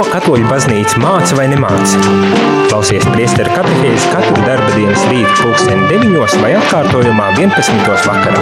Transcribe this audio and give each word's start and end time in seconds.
Ko 0.00 0.06
katoļu 0.08 0.46
baznīca 0.48 0.96
māca 0.96 1.36
vai 1.36 1.42
nemāca? 1.50 1.98
Klausies 2.70 3.04
priesteru 3.12 3.50
katehēzi 3.52 4.06
katru 4.08 4.46
darba 4.46 4.70
dienas 4.72 5.02
rītu 5.10 5.34
pulksteni 5.42 5.90
9 5.90 6.38
vai 6.40 6.54
atkārtojumā 6.56 7.26
11. 7.36 7.84
vakarā. 8.08 8.40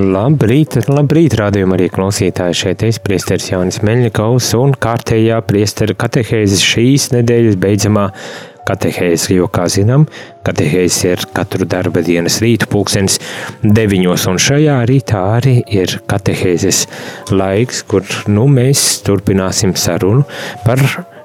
Labrīt, 0.00 0.78
labrīt, 0.88 1.36
rādījumā 1.36 1.76
arī 1.76 1.90
klausītāji 1.92 2.56
šeit 2.62 2.86
es, 2.88 2.96
priesteris 3.04 3.50
Jānis 3.52 3.82
Meļņikaus 3.84 4.54
un 4.56 4.72
kārtējā 4.80 5.44
priesteru 5.44 6.00
katehēzes 6.00 6.64
šīs 6.64 7.10
nedēļas 7.12 7.60
beidzamā 7.60 8.06
katehēzi, 8.68 9.36
jo, 9.38 9.48
kā 9.52 9.66
zinām, 9.72 10.06
katehēzes 10.46 10.98
ir 11.08 11.24
katru 11.36 11.68
darba 11.68 12.02
dienas 12.06 12.40
rītu 12.44 12.68
pulkstenis 12.70 13.20
deviņos, 13.62 14.26
un 14.30 14.40
šajā 14.40 14.80
rītā 14.90 15.22
arī 15.36 15.56
ir 15.66 15.98
katehēzes 16.10 16.84
laiks, 17.32 17.84
kur, 17.90 18.04
nu, 18.30 18.48
mēs 18.50 19.02
turpināsim 19.06 19.76
sarunu 19.78 20.26
par 20.66 20.82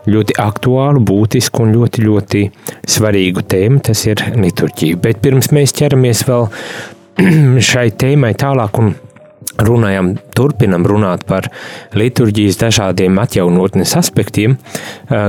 ļoti 0.09 0.37
aktuālu, 0.41 1.01
būtisku 1.05 1.65
un 1.65 1.73
ļoti, 1.75 2.05
ļoti 2.05 2.43
svarīgu 2.95 3.45
tēmu, 3.49 3.81
tas 3.85 4.05
ir 4.07 4.21
liturģija. 4.37 5.01
Bet 5.01 5.21
pirms 5.23 5.51
mēs 5.55 5.73
ķeramies 5.75 6.25
vēl 6.29 6.47
šai 7.71 7.89
tēmai 7.99 8.35
tālāk 8.37 8.81
un 8.81 8.93
runājam, 9.61 10.13
turpinam 10.35 10.85
runāt 10.87 11.23
par 11.27 11.47
liturģijas 11.95 12.59
dažādiem 12.59 13.19
atjaunotnes 13.21 13.95
aspektiem, 13.99 14.57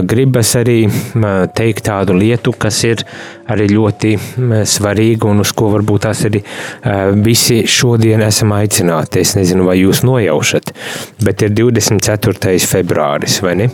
gribas 0.09 0.55
arī 0.59 0.87
teikt 1.57 1.87
tādu 1.87 2.17
lietu, 2.19 2.55
kas 2.59 2.83
ir 2.89 3.05
arī 3.53 3.69
ļoti 3.71 4.15
svarīga 4.67 5.31
un 5.31 5.45
uz 5.45 5.55
ko 5.57 5.71
varbūt 5.77 6.07
tās 6.09 6.25
arī 6.27 6.43
visi 7.23 7.63
šodien 7.71 8.25
esam 8.27 8.55
aicināti. 8.57 9.23
Es 9.23 9.37
nezinu, 9.39 9.69
vai 9.69 9.79
jūs 9.81 10.03
nojaušat, 10.07 10.73
bet 11.23 11.47
ir 11.47 11.55
24. 11.55 12.57
februāris, 12.67 13.41
vai 13.45 13.55
ne? 13.63 13.71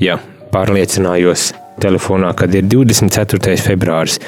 Jā, 0.00 0.18
pārliecinājos 0.52 1.52
telefonā, 1.82 2.32
kad 2.36 2.52
ir 2.54 2.66
24. 2.68 3.56
februāris. 3.60 4.18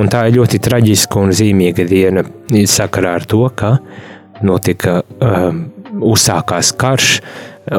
Un 0.00 0.08
tā 0.10 0.24
ir 0.28 0.38
ļoti 0.38 0.60
traģiska 0.64 1.20
un 1.20 1.34
zīmīga 1.36 1.84
diena 1.88 2.24
sakarā 2.70 3.16
ar 3.20 3.26
to, 3.28 3.44
ka 3.54 3.76
notika 4.42 5.02
um, 5.20 5.72
uzsākās 6.02 6.72
karš 6.78 7.20
uh, 7.20 7.24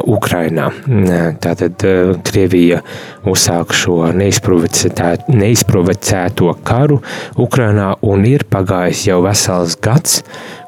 Ukrainā. 0.08 0.72
Tātad 1.44 1.84
uh, 1.88 2.16
Krievija 2.25 2.81
uzsāka 3.28 3.73
šo 3.75 4.14
neizprovocēto 4.16 6.53
karu 6.64 7.02
Ukrainā 7.38 7.95
un 8.02 8.26
ir 8.30 8.44
pagājis 8.50 9.08
jau 9.09 9.22
vesels 9.26 9.76
gads, 9.81 10.23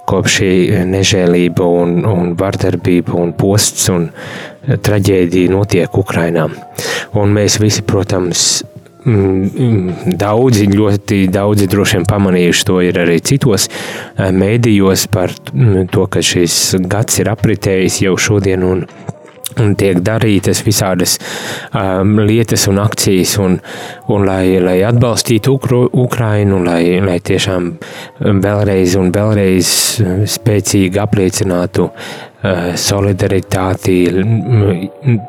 kopš 0.08 0.32
šī 0.40 0.52
nežēlība 0.88 1.64
un, 1.82 2.06
un 2.08 2.36
vardarbība 2.40 3.14
un 3.20 3.34
posts 3.36 3.90
un 3.92 4.10
traģēdija 4.68 5.52
notiek 5.52 5.98
Ukrainā. 6.00 6.48
Un 7.18 7.34
mēs 7.36 7.60
visi, 7.64 7.82
protams, 7.88 8.40
Mm, 8.60 8.64
mm, 8.64 8.77
daudzi, 9.08 10.68
ļoti 10.68 11.20
daudzi 11.32 11.68
droši 11.72 11.98
vien 11.98 12.08
pamanījuši 12.10 12.66
to 12.68 12.80
ir 12.84 13.00
arī 13.06 13.20
citos 13.24 13.70
eh, 13.70 14.32
mēdījos 14.36 15.08
par 15.14 15.32
mm, 15.54 15.88
to, 15.94 16.08
ka 16.12 16.24
šis 16.24 16.76
gads 16.92 17.22
ir 17.24 17.32
apritējis 17.32 18.02
jau 18.04 18.18
šodien 18.20 18.66
un 18.68 18.84
un 19.58 19.74
tiek 19.78 20.00
darītas 20.06 20.62
visādas 20.66 21.18
um, 21.72 22.18
lietas 22.28 22.68
un 22.70 22.82
akcijas, 22.84 23.38
un, 23.42 23.58
un 24.14 24.26
lai, 24.28 24.60
lai 24.62 24.78
atbalstītu 24.86 25.56
Ukru, 25.58 25.80
Ukrainu, 26.04 26.60
lai, 26.66 27.00
lai 27.02 27.18
tiešām 27.24 27.72
vēlreiz 28.44 28.98
un 29.00 29.12
vēlreiz 29.16 29.72
spēcīgi 30.38 31.02
apliecinātu 31.02 31.90
solidaritāti, 32.78 33.98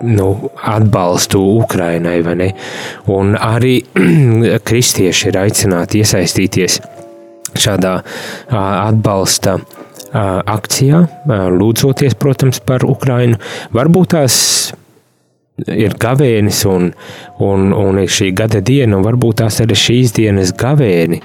nu, 0.02 0.28
atbalstu 0.60 1.40
Ukrainai, 1.62 2.20
vai 2.22 2.34
ne? 2.36 2.48
Un 3.14 3.34
arī 3.34 3.78
kristieši 4.68 5.30
ir 5.30 5.40
aicināti 5.40 6.02
iesaistīties 6.04 6.80
šādā 7.58 7.94
atbalsta 8.52 9.56
akcijā, 10.12 11.00
lūdzoties, 11.52 12.16
protams, 12.20 12.60
par 12.64 12.84
Ukrainu. 12.88 13.40
Varbūt 13.76 14.12
tās 14.14 14.36
ir 15.66 15.96
gavēnis 15.98 16.60
un, 16.70 16.92
un, 17.42 17.72
un 17.74 17.98
ir 17.98 18.12
šī 18.12 18.30
gada 18.36 18.60
diena, 18.64 18.98
un 18.98 19.06
varbūt 19.06 19.40
tās 19.42 19.60
arī 19.64 19.76
šīs 19.78 20.14
dienas 20.20 20.54
gavēni 20.58 21.20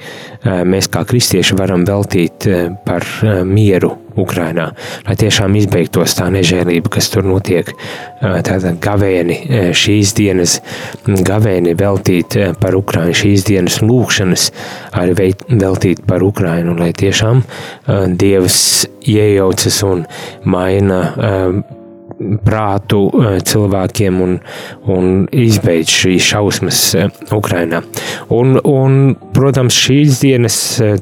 mēs 0.67 0.89
kā 0.91 1.03
kristieši 1.07 1.59
varam 1.59 1.85
veltīt 1.88 2.50
par 2.88 3.05
mieru 3.45 3.94
Ukrainā, 4.19 4.69
lai 5.07 5.16
tiešām 5.19 5.56
izbeigtos 5.57 6.16
tā 6.18 6.29
nežēlība, 6.34 6.91
kas 6.94 7.09
tur 7.13 7.25
notiek. 7.28 7.72
Tātad 8.22 8.79
gavēni 8.84 9.38
šīs 9.75 10.13
dienas, 10.18 10.59
gavēni 11.06 11.75
veltīt 11.79 12.38
par 12.62 12.78
Ukrainu, 12.78 13.16
šīs 13.24 13.47
dienas 13.50 13.81
lūkšanas 13.84 14.50
arī 15.01 15.31
veltīt 15.50 16.03
par 16.07 16.24
Ukrainu, 16.25 16.78
lai 16.79 16.91
tiešām 16.94 17.44
Dievs 18.19 18.59
iejaucas 19.03 19.84
un 19.88 20.06
maina 20.45 21.01
prātu 22.44 23.00
eh, 23.17 23.38
cilvēkiem 23.45 24.19
un, 24.23 24.35
un 24.91 25.09
izbeidz 25.29 25.91
šīs 25.94 26.28
šausmas 26.34 26.81
eh, 26.97 27.09
Ukrainā. 27.35 27.84
Un, 28.34 28.57
un, 28.59 29.00
protams, 29.35 29.78
šīs 29.85 30.22
dienas 30.23 30.57
eh, 30.83 30.97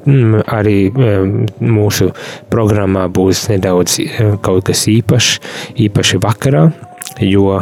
arī 0.51 0.77
mūsu 0.91 2.11
programmā 2.51 3.07
būs 3.11 3.47
nedaudz 3.51 3.99
kaut 4.45 4.67
kas 4.69 4.85
īpašs, 4.91 5.33
īpaši 5.87 6.21
vakarā, 6.21 6.67
jo 7.25 7.59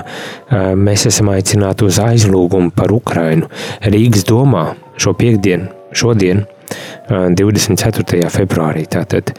mēs 0.79 1.07
esam 1.09 1.31
aicināti 1.33 1.87
uz 1.87 1.99
aizlūgumu 2.03 2.73
par 2.75 2.93
Ukrainu 2.93 3.49
Rīgas 3.81 4.27
domā 4.29 4.69
šo 4.99 5.15
piekdienu, 5.17 5.69
šodien. 5.95 6.45
24. 7.09 8.29
februārī. 8.33 8.85
Tātad 8.89 9.33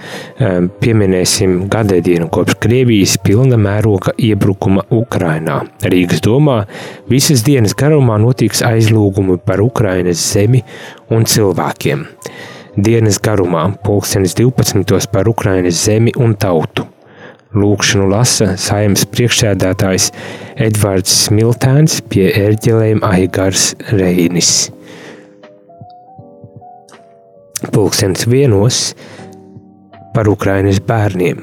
pieminēsim 0.83 1.67
gadadienu 1.71 2.29
kopš 2.33 2.59
Krievijas 2.63 3.17
pilna 3.23 3.59
mēroga 3.61 4.15
iebrukuma 4.19 4.87
Ukrainā. 4.95 5.61
Rīgas 5.87 6.23
domā 6.25 6.63
visas 7.11 7.45
dienas 7.47 7.77
garumā 7.79 8.19
notiks 8.23 8.65
aizlūgumi 8.67 9.39
par 9.45 9.63
Ukrainas 9.65 10.23
zemi 10.33 10.65
un 11.11 11.27
cilvēkiem. 11.29 12.07
Dienas 12.81 13.19
garumā 13.23 13.67
pulkstenis 13.85 14.37
12. 14.39 15.11
par 15.13 15.29
Ukrainas 15.29 15.85
zemi 15.85 16.15
un 16.17 16.37
tautu. 16.39 16.87
Lūkšanu 17.51 18.05
lasa 18.13 18.53
saimnes 18.63 19.09
priekšsēdētājs 19.11 20.13
Edvards 20.69 21.17
Smiltēns 21.27 21.99
pie 22.07 22.29
ērģelēm 22.39 23.03
Aigars 23.03 23.73
Reinis 23.91 24.69
pulkstenis 27.73 28.27
vienos 28.31 28.95
par 30.15 30.29
Ukrainas 30.29 30.81
bērniem. 30.81 31.43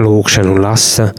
Lūkšanu 0.00 0.54
lasa 0.62 1.10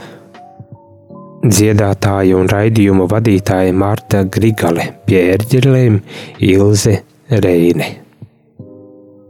dziedātāja 1.41 2.37
un 2.37 2.49
raidījuma 2.49 3.07
vadītāja 3.11 3.73
Marta 3.73 4.23
Grigale 4.23 4.91
pie 5.05 5.23
ērģelēm 5.33 5.99
Ilze 6.47 7.01
Reine. 7.29 7.91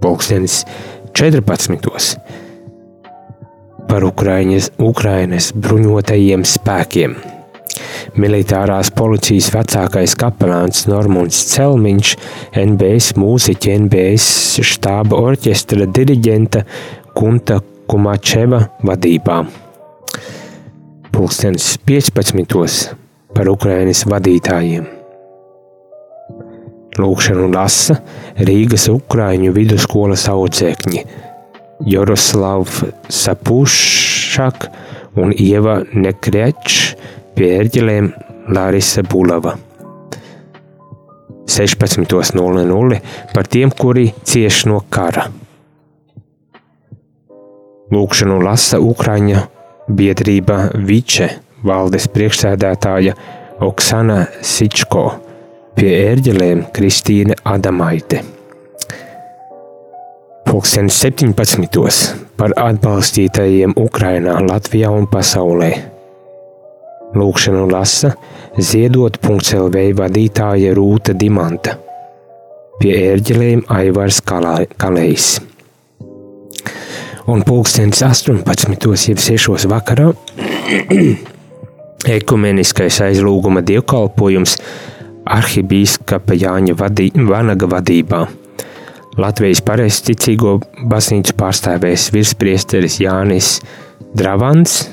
Pulkstenis 0.02 0.62
14. 1.18 2.18
par 3.90 4.08
Ukrainas, 4.08 4.72
Ukrainas 4.80 5.52
bruņotajiem 5.54 6.46
spēkiem. 6.48 7.18
Militārās 8.20 8.92
policijas 8.96 9.50
vecākais 9.54 10.16
kapelāns 10.20 10.86
Normons 10.92 11.40
Celmiņš, 11.54 12.14
NBS 12.62 13.16
mūziķa, 13.20 13.76
NBS 13.86 14.62
štāba 14.68 15.20
orķestra 15.20 15.88
diriģenta 15.88 16.64
Kunta 17.18 17.60
Kumačeva 17.92 18.64
vadībā. 18.88 19.42
Pulkstenis 21.12 21.74
15. 21.88 22.96
par 23.36 23.50
Ukrainas 23.52 24.06
vadītājiem. 24.08 24.88
Lūkšanu 27.00 27.48
lasa 27.54 28.02
Rīgas 28.36 28.90
Ukrāņu 28.92 29.54
vidusskolas 29.56 30.26
audzēkņi 30.32 31.04
Joroslav 31.88 32.68
Sapušak 33.10 34.68
un 35.20 35.32
Ieva 35.32 35.82
Nekrečs 35.94 36.96
pie 37.36 37.52
ērģelēm 37.60 38.12
Lārisa 38.56 39.04
Bulava. 39.08 39.56
16.00 41.52 43.00
par 43.34 43.48
tiem, 43.52 43.72
kuri 43.72 44.12
cieš 44.24 44.66
no 44.72 44.82
kara. 44.90 45.28
Lūkšanu 47.92 48.38
lasa 48.40 48.80
Ukraiņa 48.80 49.42
biedrība 49.92 50.70
Viče 50.88 51.28
valdes 51.68 52.08
priekšsēdētāja 52.14 53.16
Oksana 53.62 54.24
Sičko, 54.42 55.06
pie 55.76 55.92
ērģelēm 56.08 56.64
Kristīne 56.74 57.36
Adamaite. 57.44 58.24
Pulkstenis 60.48 60.98
17. 61.04 62.18
par 62.40 62.56
atbalstītajiem 62.58 63.76
Ukrainā, 63.78 64.40
Latvijā 64.48 64.90
un 64.92 65.08
pasaulē. 65.12 65.91
Lūkšanu 67.12 67.66
lasa 67.72 68.14
ziedot.lv 68.56 69.82
vadītāja 69.98 70.76
Rūta 70.78 71.16
Dimanta. 71.18 71.76
Pie 72.80 72.94
ērģelēm 73.12 73.66
Aivars 73.72 74.22
Kalējs. 74.26 75.28
Un 77.32 77.44
pulkstenis 77.46 78.02
18. 78.04 78.96
jeb 79.08 79.20
6. 79.22 79.68
vakarā 79.70 80.08
ekumeniskais 82.18 83.02
aizlūguma 83.06 83.62
dievkalpojums 83.66 84.56
arhibīskapa 85.32 86.38
Jāņa 86.40 86.78
vadī, 86.80 87.12
Vanaga 87.14 87.70
vadībā. 87.76 88.24
Latvijas 89.20 89.60
pareizticīgo 89.68 90.56
baznīcu 90.90 91.36
pārstāvēs 91.38 92.08
virspriesteris 92.16 92.98
Jānis 93.04 93.58
Dravans, 94.18 94.86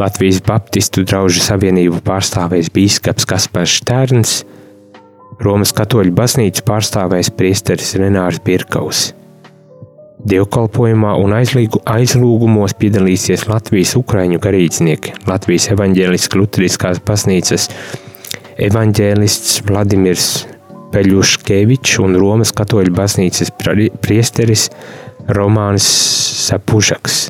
Latvijas 0.00 0.38
Baptistu 0.46 1.02
draugu 1.04 1.42
savienību 1.44 1.98
pārstāvēs 2.06 2.70
bīskaps 2.72 3.26
Kaspars 3.28 3.74
Štērns, 3.82 4.34
Romas 5.44 5.72
katoļu 5.76 6.14
baznīcu 6.16 6.64
pārstāvēs 6.64 7.28
priesteris 7.36 7.92
Renārs 8.00 8.38
Birkaus. 8.44 9.10
Dievkalpojumā 10.30 11.14
un 11.20 11.34
aizlīgu, 11.36 11.82
aizlūgumos 11.88 12.74
piedalīsies 12.80 13.46
Latvijas 13.48 13.92
ukraiņu 14.00 14.40
garīdznieki, 14.40 15.14
Latvijas 15.28 15.70
evaņģēliskās 15.74 16.40
luteriskās 16.40 17.00
baznīcas 17.04 17.68
evaņģēlists 18.68 19.58
Vladimirs 19.68 20.30
Peļuškevičs 20.94 21.98
un 22.04 22.16
Romas 22.20 22.54
katoļu 22.56 22.92
baznīcas 22.96 23.52
priesteris 24.04 24.68
Romāns 25.28 25.88
Sapužaks. 26.46 27.26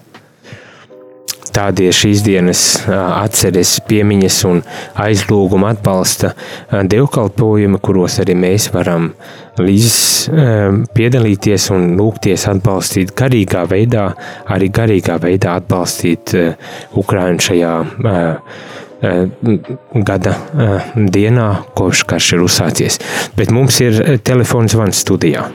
Tādi 1.51 1.89
ir 1.91 1.97
šīs 1.97 2.23
dienas 2.27 2.63
atceres, 2.89 3.77
piemiņas 3.91 4.39
un 4.49 4.63
aizlūguma 5.03 5.73
atbalsta 5.75 6.33
dievkalpojumi, 6.71 7.81
kuros 7.83 8.21
arī 8.23 8.37
mēs 8.39 8.69
varam 8.75 9.11
līdz 9.61 9.97
piedalīties 10.95 11.71
un 11.75 11.89
lūgties 11.99 12.47
atbalstīt 12.53 13.15
garīgā 13.19 13.65
veidā, 13.71 14.11
arī 14.49 14.71
garīgā 14.73 15.19
veidā 15.23 15.57
atbalstīt 15.61 16.37
Ukrainu 17.03 17.43
šajā 17.45 17.75
gada 19.01 20.35
dienā, 20.95 21.49
kopš 21.77 22.05
karš 22.09 22.33
ir 22.37 22.47
uzsācies. 22.47 23.01
Bet 23.37 23.53
mums 23.55 23.81
ir 23.81 24.21
telefons 24.25 24.77
zvans 24.77 25.01
studijā. 25.07 25.47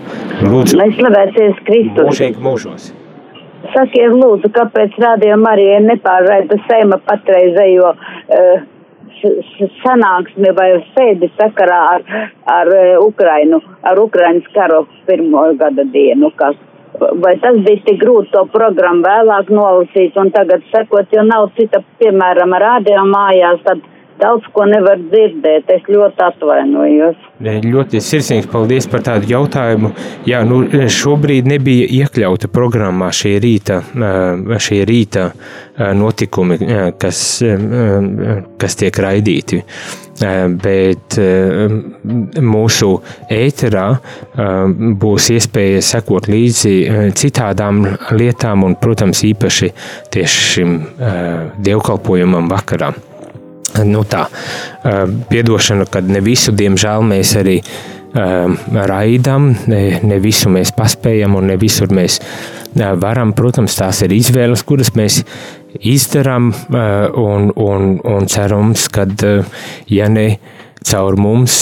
Lūdzu, 0.41 0.79
lai 0.81 0.89
slavēties 0.97 1.65
Kristus. 1.67 2.05
Mūžīgi 2.09 2.41
mūžos. 2.41 2.91
Sakiet, 3.75 4.13
lūdzu, 4.15 4.51
kāpēc 4.55 4.95
rādījā 5.03 5.35
Marija 5.41 5.81
nepārraida 5.83 6.57
Seima 6.69 6.99
patreizējo 7.09 7.91
uh, 7.91 8.63
sanāksmi 9.83 10.51
vai 10.57 10.69
sēdi 10.93 11.29
sakarā 11.39 11.81
ar, 11.95 12.05
ar 12.51 12.71
Ukrainu, 13.03 13.61
ar 13.83 13.99
Ukrainas 13.99 14.47
karu 14.53 14.85
pirmo 15.07 15.47
gada 15.59 15.83
dienu, 15.91 16.31
kas 16.39 16.55
vai 16.99 17.35
tas 17.43 17.57
bija 17.65 17.83
tik 17.85 17.99
grūti 18.03 18.31
to 18.33 18.45
programmu 18.53 19.03
vēlāk 19.05 19.51
nolasīt 19.51 20.15
un 20.21 20.31
tagad 20.35 20.63
sekot, 20.71 21.11
jo 21.11 21.25
nav 21.27 21.49
cita, 21.57 21.81
piemēram, 21.99 22.55
rādio 22.61 23.03
mājās, 23.09 23.59
tad 23.65 23.83
daudz 24.21 24.47
ko 24.55 24.65
nevar 24.69 24.99
dzirdēt. 25.01 25.69
Es 25.75 25.89
ļoti 25.91 26.23
atvainojos. 26.27 27.17
Ļoti 27.65 28.01
sirsnīgs 28.03 28.49
paldies 28.51 28.87
par 28.91 29.03
tādu 29.05 29.29
jautājumu. 29.31 29.91
Jā, 30.29 30.43
nu, 30.47 30.61
šobrīd 30.71 31.49
nebija 31.51 31.89
iekļauta 32.01 32.49
programmā 32.53 33.11
šī 33.15 33.35
rīta, 33.43 33.81
šī 34.67 34.81
rīta 34.87 35.29
notikumi, 35.99 36.59
kas, 37.01 37.21
kas 38.61 38.81
tiek 38.81 39.03
raidīti. 39.05 39.61
Bet 40.15 41.17
mūsu 42.39 42.91
ēterā 43.35 43.87
būs 45.01 45.27
iespēja 45.35 45.81
sekot 45.83 46.29
līdzi 46.31 46.75
citādām 47.19 47.81
lietām 48.15 48.63
un, 48.63 48.77
protams, 48.79 49.25
īpaši 49.27 49.73
tieši 50.15 50.47
šim 50.53 50.77
dievkalpojumam 51.67 52.47
vakarā 52.53 52.93
nu 53.83 54.05
tā, 54.07 54.25
piedošana, 55.29 55.89
kad 55.91 56.07
ne 56.09 56.21
visu, 56.23 56.53
diemžēl, 56.55 57.05
mēs 57.11 57.35
arī 57.41 57.59
raidām, 58.15 59.49
ne, 59.67 59.81
ne 60.03 60.19
visu 60.23 60.49
mēs 60.53 60.71
paspējam 60.75 61.35
un 61.35 61.49
ne 61.51 61.57
visur 61.59 61.91
mēs 61.91 62.21
varam. 63.01 63.33
Protams, 63.35 63.75
tās 63.75 64.01
ir 64.05 64.15
izvēles, 64.15 64.63
kuras 64.63 64.93
mēs 64.95 65.21
izdarām 65.83 66.53
un, 66.71 67.49
un, 67.51 67.97
un 67.99 68.29
cerams, 68.31 68.87
ka, 68.93 69.07
ja 69.91 70.07
ne 70.11 70.27
caur 70.85 71.17
mums, 71.19 71.57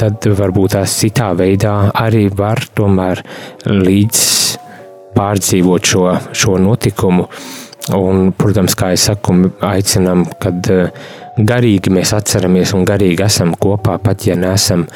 tad 0.00 0.28
varbūt 0.38 0.76
tās 0.76 0.96
citā 1.02 1.32
veidā 1.36 1.74
arī 1.98 2.28
var 2.32 2.62
tomēr 2.76 3.24
līdz 3.68 4.22
pārdzīvot 5.14 5.92
šo, 5.92 6.06
šo 6.34 6.56
notikumu. 6.62 7.28
Un, 7.92 8.30
protams, 8.32 8.72
kā 8.78 8.94
jau 8.94 9.00
saku, 9.10 9.34
aicinām, 9.68 10.24
kad 10.40 10.70
eh, 10.72 11.02
garīgi 11.36 11.92
mēs 11.92 12.14
atceramies 12.16 12.72
un 12.76 12.86
garīgi 12.88 13.26
esam 13.26 13.52
kopā, 13.60 13.98
pat 14.00 14.24
ja 14.24 14.38
neesam 14.40 14.86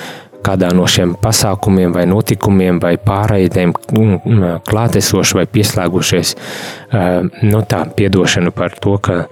kādā 0.46 0.70
no 0.72 0.86
šiem 0.88 1.12
pasākumiem, 1.20 1.92
vai 1.92 2.06
notikumiem, 2.08 2.78
vai 2.80 2.94
pārraidēm 3.02 3.74
mm, 3.74 4.62
klātesoši 4.64 5.36
vai 5.36 5.44
pieslēgušies. 5.52 6.32
Eh, 6.32 7.28
nu, 7.44 7.62
tā 7.68 7.84
piedošana 7.98 8.54
par 8.56 8.76
to, 8.80 8.96
ka 9.04 9.22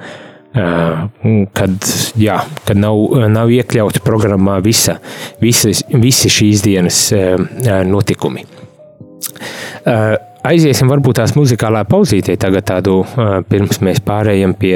kad, 1.52 1.88
jā, 2.17 2.37
kad 2.64 2.79
nav, 2.81 2.97
nav 3.29 3.50
iekļauti 3.52 4.00
programmā 4.00 4.55
visa, 4.64 4.94
visa, 5.37 5.69
visi 5.93 6.31
šīs 6.32 6.62
dienas 6.64 7.00
notikumi. 7.85 8.47
Aiziesim 10.46 10.90
varbūt 10.90 11.19
tās 11.19 11.32
muzikālā 11.34 11.81
pauzītē 11.88 12.37
tagad 12.38 12.66
tādu, 12.69 13.00
pirms 13.50 13.81
mēs 13.82 13.98
pārējām 14.06 14.52
pie 14.58 14.75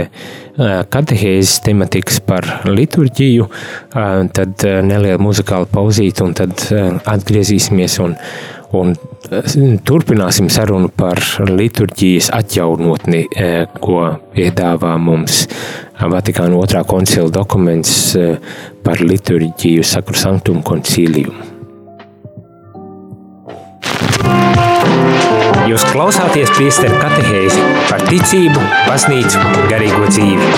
katehēzes 0.90 1.61
tematikas 1.62 2.19
par 2.26 2.46
liturģiju, 2.67 3.46
tad 4.34 4.64
neliela 4.87 5.20
muzikāla 5.22 5.69
pauzīte 5.70 6.25
un 6.26 6.34
tad 6.38 6.64
atgriezīsimies 7.12 7.99
un, 8.02 8.17
un 8.81 8.96
turpināsim 9.87 10.50
sarunu 10.50 10.90
par 10.96 11.22
liturģijas 11.50 12.33
atjaunotni, 12.40 13.26
ko 13.78 14.02
piedāvā 14.35 14.97
mums 14.99 15.45
Vatikāna 16.00 16.56
otrā 16.56 16.80
koncila 16.88 17.28
dokuments 17.30 17.95
par 18.83 19.04
liturģiju 19.04 19.87
Sakru 19.87 20.18
Sanktum 20.18 20.64
koncīliju. 20.66 21.50
Jūs 25.69 25.83
klausāties 25.93 26.50
priesteru 26.57 26.97
katehēzi 27.02 27.61
par 27.90 28.00
ticību, 28.09 28.62
baznīcu, 28.88 29.43
garīgo 29.69 30.09
dzīvi. 30.09 30.49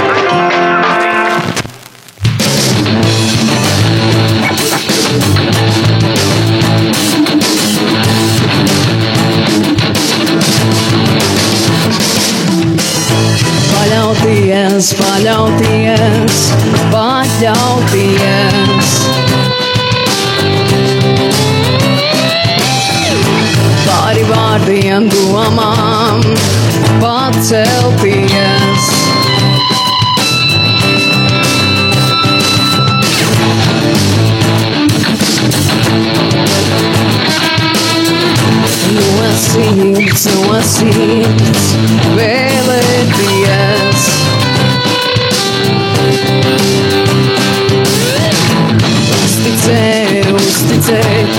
Paļauties, 13.75 14.93
paļauties, 15.03 16.43
paļauties. 16.95 18.62
Vārdiem, 24.93 25.09
domām, 25.09 26.21
pacelties. 27.01 28.85
No 38.93 39.31
sirds, 39.37 40.27
no 40.27 40.61
sirds, 40.63 41.65
vēlēties. 42.19 44.03
Uzticēt, 49.23 50.27
uzticēt, 50.33 51.33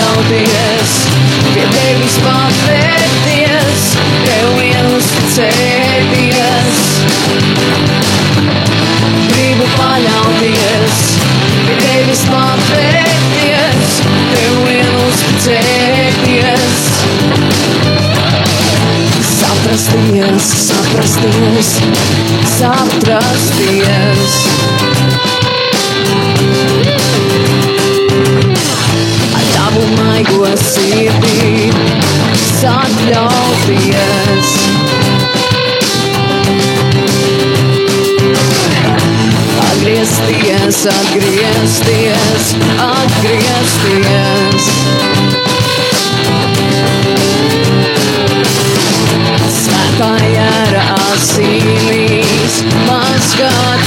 pacelties, 0.00 0.92
pie 1.54 1.66
tevis 1.74 2.16
patvērties, 2.24 3.82
tev 4.24 4.46
vien 4.56 4.86
uzticēties. 4.96 6.78
Gribu 9.30 9.66
paļauties, 9.76 10.96
pie 11.66 11.76
tevis 11.82 12.24
patvērties, 12.30 14.00
tev 14.32 14.52
vien 14.68 14.92
uzticēties. 15.08 16.78
Saprasties, 19.30 20.52
saprasties, 20.70 21.74
saprasties. 22.56 24.40
Maigo 30.20 30.48
sirdī 30.60 31.70
atļauties. 32.70 34.50
Atgriezties, 39.64 40.82
atgriezties, 40.92 42.52
atgriezties. 42.90 44.68
Svētā 49.56 50.12
jēra 50.36 50.84
asinīs 51.14 52.60
mazgāties. 52.84 53.79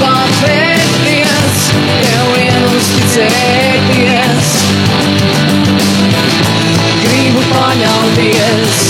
Pārvērties, 0.00 1.58
tev 2.02 2.30
vien 2.34 2.64
uzticēties. 2.70 4.50
Gribu 7.04 7.42
paļauties, 7.50 8.80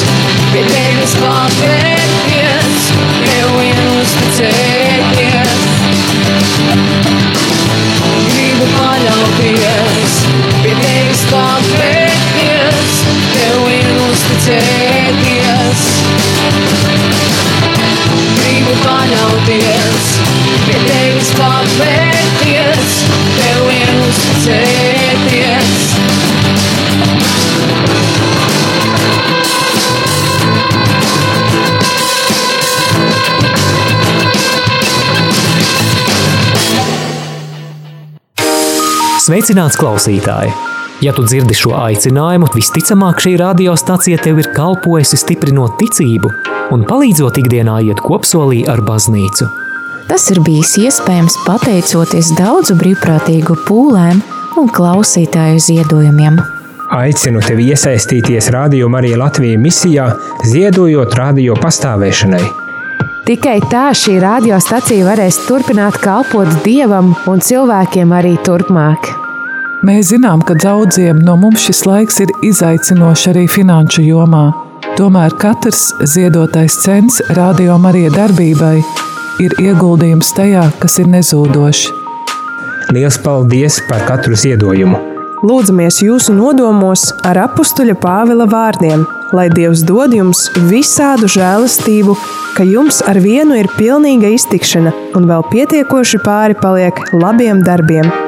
pie 0.53 0.65
tevis 0.71 1.15
pārvērties, 1.21 2.89
tev 3.25 3.53
vien 3.59 3.83
uzticēties. 4.01 5.65
Gribu 8.31 8.67
paļauties, 8.79 10.19
pie 10.63 10.75
tevis 10.81 11.25
pārvērties, 11.33 13.03
tev 13.35 13.61
vien 13.69 13.91
uzticēties. 14.09 15.85
Gribu 18.39 18.75
paļauties, 18.85 20.09
pie 20.65 20.79
tevis 20.87 21.31
pārvērties, 21.39 22.95
tev 23.39 23.65
vien 23.69 24.03
uzticēties. 24.09 25.75
Sveicināts 39.25 39.79
klausītāji! 39.81 40.53
Ja 41.01 41.15
tu 41.17 41.25
dzirdi 41.25 41.57
šo 41.57 41.73
aicinājumu, 41.79 42.51
visticamāk 42.53 43.23
šī 43.25 43.35
radiostacija 43.41 44.21
tev 44.21 44.43
ir 44.43 44.51
kalpojusi 44.53 45.17
stiprinot 45.21 45.79
ticību 45.81 46.31
un 46.77 46.85
palīdzot 46.89 47.41
ikdienā 47.41 47.81
iet 47.89 48.05
kopsolī 48.05 48.67
ar 48.69 48.85
baznīcu. 48.85 49.64
Tas 50.15 50.29
ir 50.31 50.39
bijis 50.47 50.77
iespējams 50.79 51.35
pateicoties 51.43 52.29
daudzu 52.39 52.77
brīvprātīgu 52.79 53.57
pūlēm 53.67 54.21
un 54.61 54.69
klausītāju 54.71 55.59
ziedojumiem. 55.65 56.37
Aicinu 56.95 57.41
tevi 57.43 57.65
iesaistīties 57.75 58.53
Radio 58.55 58.87
Marija 58.95 59.19
Latvijas 59.19 59.59
misijā, 59.59 60.05
ziedojot 60.47 61.17
radio 61.19 61.57
pastāvēšanai. 61.59 62.45
Tikai 63.27 63.57
tā 63.73 63.89
šī 63.91 64.21
radiostacija 64.23 65.09
varēs 65.09 65.41
turpināt 65.49 65.99
kalpot 66.05 66.63
dievam 66.63 67.11
un 67.27 67.43
cilvēkiem 67.43 68.15
arī 68.15 68.37
turpmāk. 68.47 69.11
Mēs 69.83 70.13
zinām, 70.13 70.45
ka 70.47 70.55
daudziem 70.55 71.25
no 71.27 71.35
mums 71.43 71.67
šis 71.67 71.89
laiks 71.91 72.23
ir 72.23 72.31
izaicinošs 72.53 73.33
arī 73.33 73.49
finanšu 73.51 74.07
jomā. 74.07 74.45
Tomēr 74.95 75.35
katrs 75.43 75.89
ziedotais 76.07 76.79
cents 76.87 77.19
radio 77.35 77.81
Marija 77.83 78.15
darbībai 78.15 78.79
ir 79.43 79.55
ieguldījums 79.63 80.35
tajā, 80.37 80.69
kas 80.83 80.99
ir 81.03 81.11
nezūdošs. 81.11 81.89
Lielas 82.95 83.19
paldies 83.23 83.81
par 83.89 84.05
katru 84.09 84.37
ziedojumu! 84.39 85.01
Lūdzamies 85.45 85.99
jūsu 86.01 86.33
nodomos 86.33 87.11
ar 87.27 87.37
apakstuļa 87.43 87.99
Pāvila 88.01 88.47
vārdiem, 88.49 89.03
lai 89.37 89.51
Dievs 89.53 89.83
dod 89.85 90.15
jums 90.17 90.47
visādu 90.71 91.29
žēlastību, 91.29 92.17
ka 92.57 92.65
jums 92.65 93.03
ar 93.05 93.21
vienu 93.21 93.59
ir 93.61 93.69
pilnīga 93.77 94.33
iztikšana 94.39 94.95
un 95.19 95.29
vēl 95.29 95.45
pietiekoši 95.53 96.23
pāri 96.25 96.57
paliek 96.57 97.03
labiem 97.13 97.61
darbiem. 97.67 98.24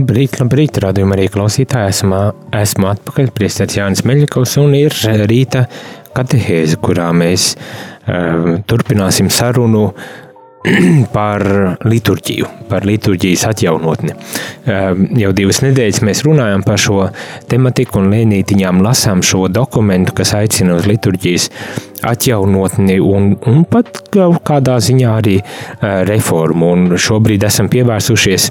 Labrīt, 0.00 0.38
labrīt, 0.40 0.78
radījumā 0.80 1.12
arī 1.12 1.26
klausītāji. 1.28 1.92
Esmu, 1.92 2.18
esmu 2.56 2.86
atpakaļ, 2.88 3.26
priestēts 3.36 3.76
Jānis 3.76 4.00
Meļikovs 4.08 4.54
un 4.62 4.72
ir 4.78 4.94
rīta 5.28 5.66
katehēze, 6.16 6.78
kurā 6.80 7.10
mēs 7.12 7.50
uh, 7.52 8.54
turpināsim 8.70 9.28
sarunu 9.28 9.90
par 11.16 11.44
liturģiju, 11.84 12.48
par 12.70 12.86
liturģijas 12.88 13.44
atjaunotni. 13.50 14.14
Uh, 14.16 15.04
jau 15.20 15.34
divas 15.36 15.60
nedēļas 15.66 16.00
mēs 16.08 16.24
runājam 16.24 16.64
par 16.64 16.80
šo 16.80 17.10
tematiku 17.52 18.00
un 18.00 18.08
lēnītiņām 18.14 18.80
lasām 18.86 19.20
šo 19.26 19.50
dokumentu, 19.52 20.16
kas 20.16 20.32
aicina 20.38 20.78
uz 20.80 20.88
liturģijas 20.88 21.50
atjaunotni 22.08 22.96
un, 23.04 23.34
un 23.52 23.68
pat 23.68 24.00
kaut 24.08 24.40
kādā 24.48 24.80
ziņā 24.80 25.14
arī 25.20 25.38
uh, 25.44 26.00
reformu. 26.08 26.72
Un 26.72 26.90
šobrīd 26.96 27.44
esam 27.52 27.68
pievērsušies 27.68 28.50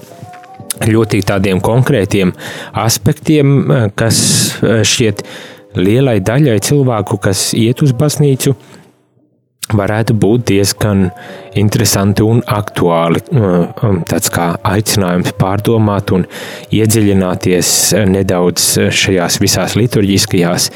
ļoti 0.87 1.21
tādiem 1.27 1.61
konkrētiem 1.63 2.33
aspektiem, 2.79 3.55
kas 3.99 4.19
šķiet 4.61 5.23
lielai 5.79 6.19
daļai 6.25 6.57
cilvēku, 6.65 7.19
kas 7.21 7.49
iet 7.57 7.83
uz 7.85 7.93
baznīcu, 7.97 8.55
varētu 9.75 10.15
būt 10.17 10.47
diezgan 10.49 11.09
interesanti 11.59 12.23
un 12.25 12.41
aktuāli. 12.45 13.21
Tāds 14.09 14.31
kā 14.33 14.47
aicinājums 14.65 15.33
pārdomāt 15.39 16.13
un 16.15 16.25
iedziļināties 16.73 17.71
nedaudz 18.09 18.65
šajās 19.01 19.39
visās 19.41 19.75
liturģiskajās 19.79 20.69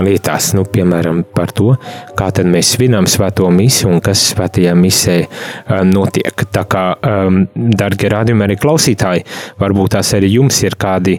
lietās, 0.00 0.52
nu, 0.58 0.64
piemēram, 0.70 1.22
par 1.34 1.54
to, 1.54 1.74
kā 2.18 2.30
tad 2.34 2.50
mēs 2.50 2.74
svinām 2.76 3.08
svēto 3.10 3.48
misi 3.54 3.88
un 3.90 4.02
kas 4.04 4.30
svētajā 4.34 4.74
misē 4.78 5.18
notiek. 5.90 6.46
Tā 6.50 6.66
kā, 6.70 6.84
dargie 7.54 8.12
rādījumi 8.12 8.46
arī 8.46 8.58
klausītāji, 8.60 9.26
varbūt 9.60 9.98
tās 9.98 10.14
arī 10.18 10.34
jums 10.36 10.62
ir 10.66 10.78
kādi 10.80 11.18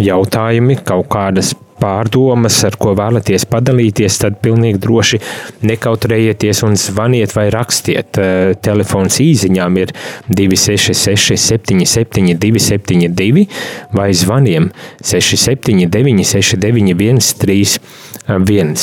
jautājumi, 0.00 0.80
kaut 0.86 1.08
kādas 1.12 1.54
pārdomas, 1.80 2.58
ar 2.66 2.76
ko 2.80 2.94
vēlaties 2.98 3.46
padalīties, 3.50 4.18
tad 4.22 4.38
pilnīgi 4.44 4.80
droši 4.82 5.20
nekautrējieties 5.66 6.62
un 6.66 6.76
zvaniet 6.80 7.34
vai 7.36 7.48
rakstiet. 7.54 8.20
Telefons 8.64 9.20
īsiņām 9.24 9.78
ir 9.80 9.94
266, 10.28 11.38
77, 11.40 12.36
272 12.40 13.46
vai 13.96 14.10
zvaniem 14.16 14.70
679, 15.00 16.24
691, 16.34 17.32
31. 17.40 18.76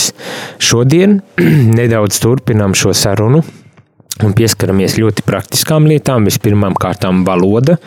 Šodien 0.60 1.22
nedaudz 1.80 2.20
turpinām 2.24 2.75
šo 2.77 2.94
sarunu 2.98 3.44
un 4.25 4.34
pieskaramies 4.38 4.98
ļoti 4.98 5.25
praktiskām 5.27 5.88
lietām. 5.89 6.25
Vispirmām 6.27 6.77
kārtām 6.80 7.24
valoda 7.27 7.77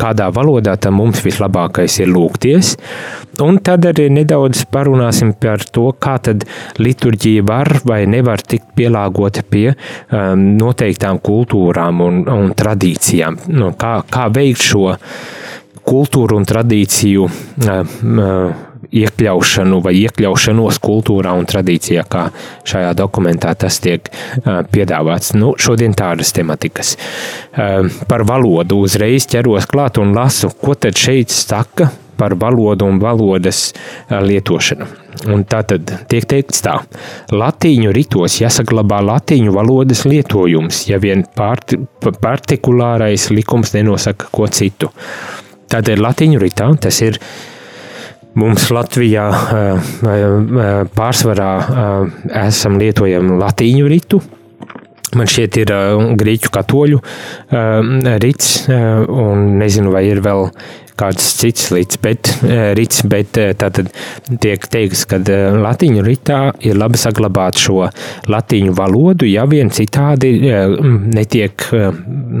kādā 0.00 0.28
valodā 0.34 0.76
tam 0.80 0.98
mums 1.00 1.22
vislabākais 1.24 2.00
ir 2.02 2.10
lūgties. 2.12 2.74
Un 3.44 3.58
tad 3.66 3.86
arī 3.88 4.08
nedaudz 4.14 4.64
parunāsim 4.70 5.32
par 5.40 5.64
to, 5.74 5.88
kā 5.98 6.16
tad 6.22 6.46
liturģija 6.78 7.46
var 7.46 7.70
vai 7.86 8.04
nevar 8.10 8.42
tikt 8.42 8.74
pielāgota 8.78 9.42
pie 9.42 9.70
um, 9.74 10.44
noteiktām 10.58 11.18
kultūrām 11.24 12.04
un, 12.04 12.22
un 12.30 12.52
tradīcijām. 12.54 13.40
Nu, 13.54 13.72
kā, 13.78 13.96
kā 14.10 14.28
veikt 14.34 14.62
šo 14.62 14.94
kultūru 15.84 16.38
un 16.40 16.46
tradīciju 16.48 17.26
uh, 17.26 17.74
uh, 17.74 18.62
iekļaušanu 18.94 19.80
vai 19.84 19.94
iekļaušanos 20.04 20.78
kultūrā 20.84 21.34
un 21.38 21.48
tradīcijā, 21.50 22.04
kā 22.10 22.28
šajā 22.68 22.94
dokumentā 22.98 23.54
tas 23.58 23.80
tiek 23.84 24.08
uh, 24.10 24.62
piedāvāts. 24.70 25.34
Nu, 25.38 25.54
šodien 25.58 25.96
tādas 25.98 26.34
tematikas. 26.36 26.94
Uh, 26.96 27.90
par 28.10 28.26
valodu 28.28 28.80
uzreiz 28.84 29.28
ķeros 29.30 29.68
klāt 29.70 30.00
un 30.02 30.14
lasu, 30.16 30.52
ko 30.60 30.76
tad 30.78 30.98
šeit 31.00 31.34
saka 31.34 31.90
par 32.14 32.36
valodu 32.38 32.86
un 32.86 33.00
valodas 33.02 33.70
uh, 33.72 34.20
lietošanu. 34.22 34.86
Un 35.30 35.44
tā 35.48 35.62
tad 35.66 35.88
tiek 36.10 36.26
teikts 36.28 36.62
tā, 36.64 36.74
latīņu 37.32 37.92
ritos 37.94 38.40
jāsaglabā 38.42 38.98
latīņu 39.04 39.54
valodas 39.54 40.04
lietojums, 40.08 40.84
ja 40.90 40.98
vien 41.00 41.24
part, 41.36 41.76
partikulārais 42.02 43.30
likums 43.32 43.72
nenosaka 43.76 44.28
ko 44.34 44.50
citu. 44.52 44.90
Tādēļ 45.72 46.02
latīņu 46.04 46.42
ritā 46.42 46.68
tas 46.82 47.00
ir 47.06 47.18
Mums 48.34 48.66
Latvijā 48.74 49.24
uh, 49.30 49.90
uh, 50.02 50.78
pārsvarā 50.90 51.50
uh, 51.62 52.14
esam 52.44 52.80
lietojami 52.82 53.36
latīņu 53.38 53.90
ritu. 53.92 54.18
Man 55.14 55.28
šķiet, 55.30 55.58
ir 55.62 55.70
grieķu 56.18 56.50
katoļu 56.54 56.98
uh, 56.98 58.16
un 59.06 59.44
nezinu, 59.60 59.92
vai 59.94 60.08
ir 60.08 60.18
vēl 60.24 60.48
kāds 61.00 61.26
cits 61.40 61.70
līdz, 61.74 61.98
bet, 62.04 62.30
rits, 62.78 63.02
bet 63.10 63.38
tātad 63.60 63.90
tiek 64.42 64.66
teikts, 64.70 65.04
ka 65.10 65.18
latīņu 65.18 66.04
ritā 66.06 66.40
ir 66.64 66.78
labi 66.78 67.00
saglabāt 67.00 67.58
šo 67.60 67.88
latīņu 68.30 68.74
valodu, 68.78 69.28
ja 69.28 69.46
vien 69.50 69.72
citādi 69.74 70.34
netiek, 71.14 71.68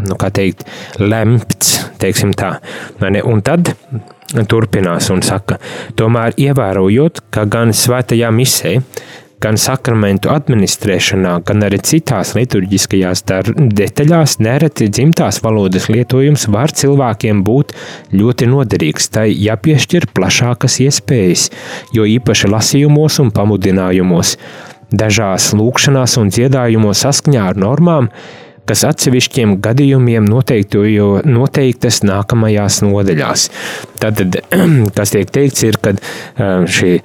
nu 0.08 0.18
kā 0.20 0.30
teikt, 0.34 0.66
lemts, 1.02 1.76
teiksim 2.02 2.34
tā. 2.38 2.56
Un 3.24 3.42
tad 3.44 3.74
turpinās 4.50 5.10
un 5.14 5.22
saka, 5.22 5.58
tomēr 5.98 6.34
ievērojot, 6.40 7.26
ka 7.34 7.44
gan 7.50 7.74
svētajā 7.76 8.30
misē, 8.34 8.78
gan 9.42 9.58
sakramentu 9.60 10.30
administrēšanā, 10.32 11.34
gan 11.46 11.64
arī 11.66 11.80
citās 11.84 12.34
liturģiskajās 12.38 13.24
detaļās 13.26 14.38
nereti 14.44 14.88
dzimtās 14.92 15.40
valodas 15.44 15.88
lietojums 15.92 16.46
var 16.54 16.72
cilvēkiem 16.74 17.42
būt 17.46 17.74
ļoti 18.14 18.50
noderīgs, 18.50 19.10
tai 19.14 19.28
jāpiešķir 19.32 20.08
plašākas 20.16 20.80
iespējas, 20.86 21.50
jo 21.96 22.06
īpaši 22.08 22.52
lasījumos 22.54 23.20
un 23.24 23.34
pamudinājumos, 23.34 24.36
dažās 24.94 25.50
lūkšanās 25.56 26.18
un 26.20 26.32
dziedājumos 26.34 27.04
saskaņā 27.04 27.50
ar 27.50 27.60
normām, 27.60 28.10
kas 28.68 28.84
atsevišķiem 28.88 29.58
gadījumiem 29.64 30.26
noteiktas 30.28 32.00
nākamajās 32.06 32.80
nodaļās. 32.84 33.46
Tātad, 34.02 34.40
kas 34.96 35.14
tiek 35.14 35.30
teikts, 35.34 35.64
ir, 35.68 35.78
ka 35.82 35.94
šī 36.64 36.96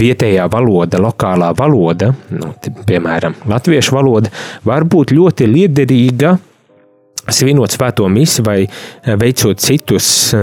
vietējā 0.00 0.46
valoda, 0.52 1.00
lokālā 1.02 1.50
valoda, 1.58 2.12
nu, 2.34 2.54
piemēram, 2.88 3.36
latviešu 3.50 3.96
valoda, 3.98 4.32
var 4.66 4.86
būt 4.88 5.14
ļoti 5.16 5.50
liederīga 5.50 6.38
svinot 7.34 7.72
svēto 7.74 8.08
misiju 8.10 8.46
vai 8.46 8.58
eh, 8.64 9.14
veicot 9.20 9.60
citus 9.62 10.08
eh, 10.34 10.38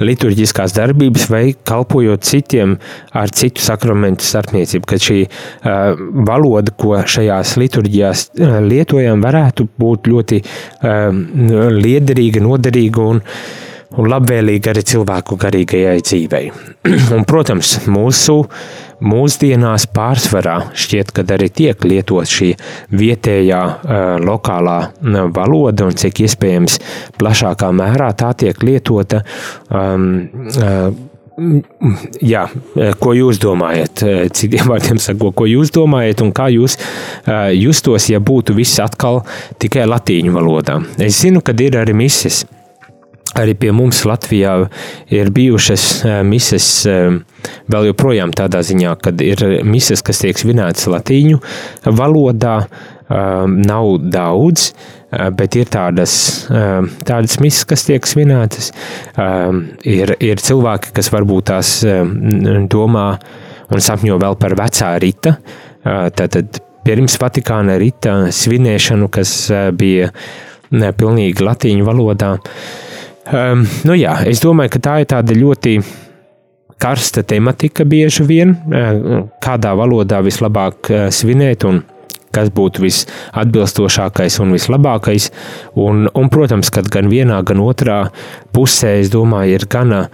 liturģiskās 0.00 0.74
darbības 0.76 1.28
vai 1.32 1.44
kalpojot 1.68 2.26
citiem 2.26 2.76
ar 3.16 3.32
citu 3.34 3.62
sakramentu 3.64 4.26
starpniecību, 4.26 4.86
ka 4.88 4.98
šī 5.02 5.18
uh, 5.26 5.98
valoda, 6.28 6.72
ko 6.78 6.96
šajās 7.08 7.56
liturģijās 7.60 8.24
lietojam, 8.64 9.22
varētu 9.24 9.66
būt 9.80 10.10
ļoti 10.12 10.40
uh, 10.42 11.08
liederīga, 11.74 12.42
noderīga 12.44 13.08
un 13.12 13.22
un 13.98 14.10
labvēlīga 14.10 14.72
arī 14.72 14.84
cilvēku 14.92 15.38
garīgajai 15.40 15.98
dzīvei. 16.04 16.52
un, 17.16 17.24
protams, 17.28 17.78
mūsu 17.90 18.38
mūsdienās 19.04 19.86
pārsvarā 19.94 20.56
šķiet, 20.78 21.12
ka 21.14 21.26
arī 21.36 21.50
tiek 21.54 21.84
lietot 21.86 22.26
šī 22.26 22.52
vietējā, 22.98 23.60
lokālā 24.24 24.78
valoda, 25.34 25.86
un 25.86 25.98
cik 25.98 26.24
iespējams 26.26 26.80
plašākā 27.18 27.70
mērā 27.78 28.10
tā 28.18 28.32
tiek 28.38 28.66
lietota. 28.66 29.22
Um, 29.70 31.06
Jā, 32.18 32.40
ko 32.98 33.12
jūs 33.14 33.38
domājat? 33.38 34.02
Citiem 34.34 34.66
vārdiem 34.72 34.98
sakot, 34.98 35.36
ko 35.38 35.46
jūs 35.46 35.70
domājat 35.70 36.24
un 36.24 36.32
kā 36.34 36.48
jūs 36.50 36.74
justos, 37.54 38.08
ja 38.10 38.18
būtu 38.18 38.56
viss 38.58 38.80
atkal 38.82 39.22
tikai 39.62 39.86
latīņu 39.86 40.34
valodā? 40.34 40.80
Es 40.98 41.20
zinu, 41.22 41.38
ka 41.38 41.54
ir 41.62 41.78
arī 41.78 41.94
mises, 41.94 42.42
Arī 43.36 43.52
pie 43.60 43.72
mums 43.76 44.00
Latvijā 44.08 44.54
ir 45.12 45.28
bijušas 45.34 45.82
mises, 46.24 46.68
vēl 47.68 47.88
joprojām 47.90 48.32
tādā 48.32 48.62
ziņā, 48.64 48.94
kad 49.04 49.20
ir 49.20 49.42
mises, 49.68 50.00
kas 50.02 50.22
tiek 50.22 50.38
svinētas 50.40 50.88
latīņu 50.88 51.42
valodā, 51.98 52.54
nav 53.08 53.90
daudz, 54.12 54.70
bet 55.36 55.56
ir 55.56 55.68
tādas, 55.72 56.14
tādas 57.08 57.38
misas, 57.40 57.64
kas 57.68 57.84
tiek 57.88 58.08
svinētas. 58.08 58.72
Ir, 59.88 60.14
ir 60.20 60.42
cilvēki, 60.44 60.92
kas 60.96 61.12
varbūt 61.14 61.48
tās 61.52 61.74
domā 61.84 63.06
un 63.68 63.84
sapņo 63.84 64.18
vēl 64.20 64.36
par 64.40 64.56
vecā 64.58 64.92
rita, 65.00 65.36
tātad 65.84 66.60
pirms 66.84 67.16
Vatikāna 67.20 67.76
rita 67.80 68.18
svinēšanu, 68.32 69.08
kas 69.12 69.32
bija 69.76 70.12
pilnīgi 70.68 71.44
latīņu 71.44 71.88
valodā. 71.88 72.36
Um, 73.28 73.66
nu 73.84 73.96
jā, 73.98 74.14
es 74.28 74.40
domāju, 74.40 74.72
ka 74.76 74.84
tā 74.84 74.94
ir 75.02 75.10
tāda 75.10 75.36
ļoti 75.36 75.78
karsta 76.78 77.24
tematika 77.26 77.84
bieži 77.88 78.24
vien, 78.24 78.54
kādā 79.42 79.74
valodā 79.76 80.20
vislabāk 80.24 80.92
svinēt 81.12 81.66
un 81.66 81.82
kas 82.34 82.50
būtu 82.54 82.84
visatbilstošākais 82.84 84.38
un 84.44 84.52
vislabākais. 84.54 85.30
Un, 85.80 86.06
un, 86.12 86.28
protams, 86.32 86.70
ka 86.72 86.84
gan 86.86 87.08
vienā, 87.10 87.40
gan 87.46 87.62
otrā 87.64 88.00
pusē, 88.54 88.98
es 89.02 89.12
domāju, 89.12 89.58
ir 89.58 89.66
gana 89.70 90.04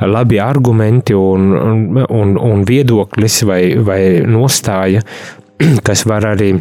labi 0.00 0.40
argumenti 0.42 1.16
un, 1.18 1.50
un, 2.04 2.36
un 2.38 2.64
viedoklis 2.66 3.42
vai, 3.48 3.62
vai 3.84 4.00
nostāja, 4.26 5.04
kas 5.86 6.06
var 6.10 6.30
arī 6.34 6.54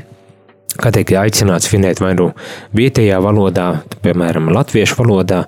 kā 0.79 0.91
teikt, 0.93 1.13
aicināts 1.19 1.69
svinēt 1.69 2.01
vai 2.03 2.13
nu 2.17 2.29
vietējā 2.77 3.19
valodā, 3.23 3.67
piemēram, 4.03 4.51
latviešu 4.53 4.97
valodā, 5.01 5.43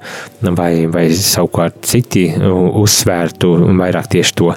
vai, 0.45 0.85
vai 0.91 1.07
savukārt 1.17 1.81
citi 1.89 2.27
uzsvērtu 2.35 3.53
vairāk 3.79 4.11
tieši 4.15 4.35
to 4.38 4.51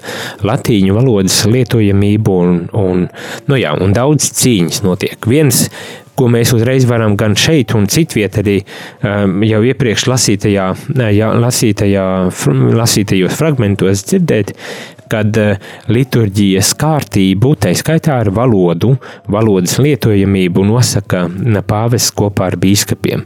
latīņu 0.48 0.98
valodas 0.98 1.40
lietojamību, 1.48 2.40
un, 2.42 2.60
un, 2.76 3.08
nu 3.48 3.60
jā, 3.60 3.72
un 3.78 3.96
daudz 3.96 4.30
cīņas 4.38 4.84
notiek. 4.86 5.30
Viens, 5.30 5.66
ko 6.18 6.26
mēs 6.32 6.52
uzreiz 6.56 6.86
varam 6.88 7.14
gan 7.18 7.36
šeit, 7.38 7.74
un 7.78 7.86
citviet 7.90 8.40
arī 8.40 8.58
um, 8.60 9.42
jau 9.46 9.62
iepriekš 9.70 10.08
lasītajā, 10.10 10.68
jā, 11.14 11.30
lasītajā, 11.44 12.06
lasītajos 12.78 13.38
fragmentos 13.38 14.04
dzirdēt, 14.08 14.54
kad 15.10 15.38
eh, 15.40 15.58
liturģijas 15.90 16.72
kārtību, 16.78 17.54
tā 17.62 17.72
skaitā 17.78 18.18
ar 18.22 18.30
valodu, 18.34 18.94
valodas 19.30 19.78
lietojamību 19.82 20.64
nosaka 20.68 21.24
pāvests 21.68 22.14
kopā 22.16 22.50
ar 22.52 22.58
bīskapiem. 22.60 23.24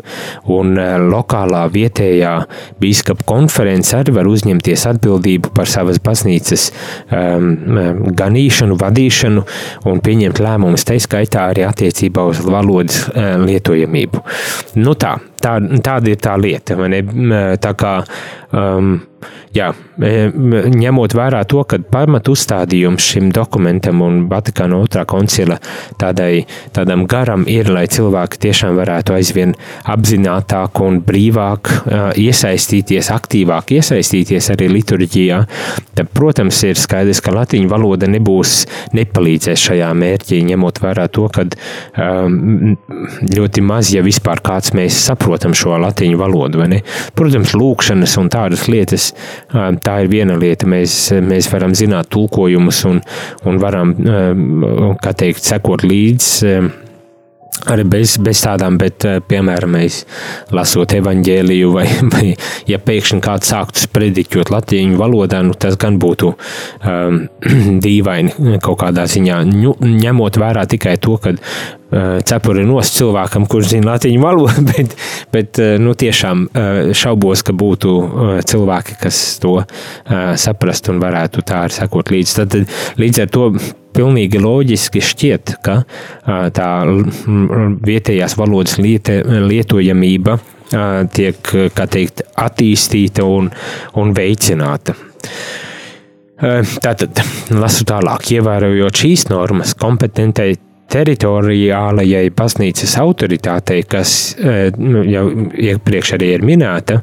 Un 0.54 0.76
eh, 0.80 0.94
lokālā 1.02 1.64
vietējā 1.72 2.34
bīskapa 2.82 3.26
konference 3.28 3.96
arī 3.98 4.14
var 4.16 4.30
uzņemties 4.30 4.86
atbildību 4.92 5.52
par 5.56 5.70
savas 5.70 6.00
baznīcas 6.02 6.68
um, 7.12 7.50
ganīšanu, 8.18 8.76
vadīšanu 8.80 9.44
un 9.90 10.02
pieņemt 10.04 10.42
lēmumus, 10.42 10.86
tā 10.88 10.98
skaitā 11.02 11.48
arī 11.52 11.66
attiecībā 11.68 12.24
uz 12.30 12.42
valodas 12.44 13.04
uh, 13.10 13.36
lietojamību. 13.42 14.22
Nu 14.82 14.96
tā, 14.98 15.16
tā, 15.42 15.56
tāda 15.84 16.12
ir 16.12 16.20
tā 16.22 16.36
lieta. 16.40 16.76
Tā 17.62 17.72
kā 17.78 17.94
um, 18.52 18.94
jā, 19.54 19.68
e, 20.02 20.10
ņemot 20.72 21.14
vērā 21.16 21.42
to, 21.48 21.62
ka 21.68 21.78
pamat 21.92 22.28
uzstādījums 22.32 23.06
šim 23.12 23.30
dokumentam 23.34 24.02
un 24.04 24.22
Vatikāna 24.30 24.78
otrā 24.82 25.04
koncila 25.08 25.58
tādai, 26.00 26.44
tādam 26.74 27.04
garam 27.10 27.44
ir, 27.50 27.70
lai 27.72 27.84
cilvēki 27.92 28.40
tiešām 28.46 28.76
varētu 28.78 29.16
aizvien 29.16 29.54
apzinātāk 29.92 30.80
un 30.84 31.00
brīvāk 31.06 31.72
iesaistīties, 32.20 33.10
aktīvāk 33.14 33.74
iesaistīties 33.78 34.50
arī 34.54 34.70
liturģijā, 34.72 35.42
tad, 35.98 36.10
protams, 36.14 36.62
ir 36.68 36.80
skaidrs, 36.80 37.22
ka 37.24 37.34
latīņu 37.34 37.70
valoda 37.70 38.08
nebūs, 38.10 38.62
nepalīdzēs 38.96 39.68
šajā 39.68 39.90
mērķī, 39.98 40.42
ņemot 40.52 40.82
vērā 40.82 41.08
to, 41.12 41.28
ka 41.32 41.46
um, 41.46 42.76
ļoti 43.32 43.64
maz, 43.66 43.92
ja 43.94 44.04
vispār 44.04 44.42
kāds 44.44 44.72
mēs 44.76 44.98
saprotam 45.08 45.31
šo 45.56 45.78
latīņu 45.82 46.20
valodu? 46.20 46.62
Protams, 47.16 47.56
lūkšanas 47.58 48.18
un 48.20 48.30
tādas 48.32 48.68
lietas 48.70 49.12
Tā 49.82 49.96
ir 50.02 50.10
viena 50.12 50.36
lieta. 50.38 50.68
Mēs, 50.70 50.94
mēs 51.24 51.48
varam 51.52 51.74
zināt 51.76 52.10
tulkojumus 52.12 52.82
un, 52.88 53.00
un 53.48 53.58
varam, 53.62 53.94
kā 55.02 55.14
teikt, 55.18 55.44
sekot 55.46 55.84
līdzi 55.86 56.56
arī 57.72 57.84
bez, 57.88 58.16
bez 58.22 58.42
tādām, 58.44 58.78
bet, 58.80 59.06
piemēram, 59.28 59.76
mēs 59.76 60.02
lasot 60.54 60.94
evaņģēliju, 60.98 61.74
vai, 61.74 61.86
vai 62.14 62.24
ja 62.70 62.80
pēkšņi 62.82 63.20
kāds 63.24 63.52
sāktu 63.52 63.84
sprediķot 63.86 64.52
latīņu 64.54 64.98
valodā, 65.00 65.42
nu 65.46 65.54
tas 65.58 65.78
gan 65.80 66.00
būtu 66.02 66.32
um, 66.32 67.22
dīvaini 67.84 68.58
kaut 68.64 68.80
kādā 68.84 69.06
ziņā, 69.10 69.44
ņemot 69.82 70.42
vērā 70.42 70.66
tikai 70.74 70.98
to, 71.02 71.18
ka 71.22 71.36
Eh, 71.92 72.22
cepuri 72.24 72.62
nost 72.64 72.94
cilvēkam, 72.96 73.44
kurš 73.52 73.74
zina 73.74 73.90
latīņu 73.90 74.20
valodu, 74.22 74.62
bet, 74.70 74.94
bet 75.34 75.60
eh, 75.60 75.74
nu, 75.82 75.92
tiešām 75.98 76.46
eh, 76.48 76.78
šaubos, 76.96 77.42
ka 77.44 77.52
būtu 77.52 77.92
cilvēki, 78.48 78.96
kas 79.02 79.18
to 79.42 79.58
saprastu 80.40 80.94
un 80.94 81.02
varētu 81.02 81.44
tā 81.44 81.66
arī 81.66 81.76
sekot 81.76 82.12
līdzi. 82.14 82.36
Tad 82.38 82.56
līdz 83.00 83.22
ar 83.24 83.32
to 83.32 83.44
pilnīgi 83.94 84.40
loģiski 84.42 85.02
šķiet, 85.04 85.56
ka 85.64 85.82
tā 86.56 86.70
vietējās 87.86 88.36
valodas 88.40 88.78
lieta, 88.82 89.20
lietojamība 89.46 90.38
tiek, 91.12 91.52
teikt, 91.76 92.24
attīstīta 92.40 93.26
un, 93.28 93.50
un 94.00 94.14
veicināta. 94.16 94.96
Tātad, 96.42 97.22
lasu 97.54 97.86
tālāk, 97.86 98.32
ievērojot 98.38 99.02
šīs 99.04 99.28
normas, 99.30 99.76
kompetentai 99.78 100.50
teritoriālajai 100.92 102.26
baznīcas 102.36 102.96
autoritātei, 103.00 103.84
kas 103.88 104.34
jau 104.42 105.24
iepriekš 105.70 106.16
arī 106.18 106.32
ir 106.36 106.44
minēta, 106.46 106.98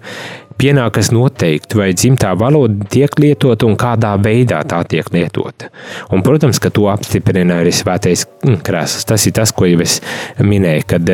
pienākas 0.59 1.09
noteikt, 1.15 1.73
vai 1.79 1.91
dzimtā 1.95 2.33
valoda 2.39 2.87
tiek 2.91 3.13
lietota 3.21 3.67
un 3.67 3.77
kādā 3.79 4.11
veidā 4.21 4.59
tā 4.67 4.81
tiek 4.89 5.07
lietota. 5.13 5.69
Un, 6.13 6.23
protams, 6.25 6.59
ka 6.61 6.71
to 6.73 6.89
apstiprina 6.91 7.61
arī 7.61 7.71
svētais 7.75 8.25
krēsls. 8.65 9.07
Tas 9.09 9.27
ir 9.29 9.35
tas, 9.37 9.53
ko 9.55 9.69
jau 9.69 9.79
es 9.85 9.99
minēju, 10.43 10.85
kad 10.89 11.11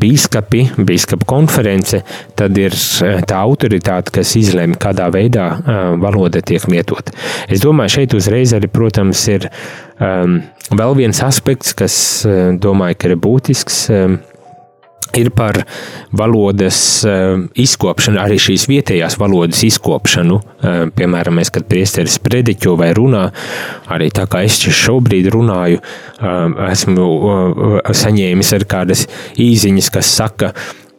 bīskapi, 0.00 0.62
bīskapa 0.88 1.28
konference, 1.28 2.02
tad 2.38 2.56
ir 2.60 2.76
tā 3.28 3.40
autoritāte, 3.42 4.14
kas 4.18 4.36
izlemj, 4.40 4.78
kādā 4.82 5.10
veidā 5.14 5.48
valoda 6.02 6.42
tiek 6.44 6.64
lietota. 6.72 7.14
Es 7.48 7.64
domāju, 7.64 7.98
šeit 7.98 8.16
uzreiz 8.16 8.54
arī, 8.56 8.70
protams, 8.72 9.26
ir 9.32 9.50
um, 10.00 10.40
vēl 10.72 10.96
viens 11.02 11.20
aspekts, 11.26 11.76
kas, 11.76 11.98
domāju, 12.62 12.98
ka 13.00 13.12
ir 13.12 13.20
būtisks. 13.20 13.84
Um, 13.92 14.18
ir 15.20 15.30
par 15.36 15.62
valodas 16.16 16.78
uh, 17.06 17.38
izkopšanu, 17.58 18.20
arī 18.22 18.38
šīs 18.42 18.66
vietējās 18.70 19.18
valodas 19.20 19.62
izkopšanu. 19.66 20.38
Uh, 20.38 20.78
piemēram, 20.96 21.38
mēs, 21.40 21.52
kad 21.54 21.68
priesteris 21.70 22.18
prediķo 22.22 22.76
vai 22.80 22.92
runā, 22.96 23.26
arī 23.92 24.10
tā 24.14 24.26
kā 24.30 24.44
es 24.46 24.58
šobrīd 24.60 25.30
runāju, 25.34 25.82
uh, 25.82 26.70
esmu 26.70 27.08
saņēmis 27.96 28.54
ar 28.56 28.68
kādas 28.70 29.06
īziņas, 29.40 29.92
kas 29.94 30.14
saka, 30.20 30.52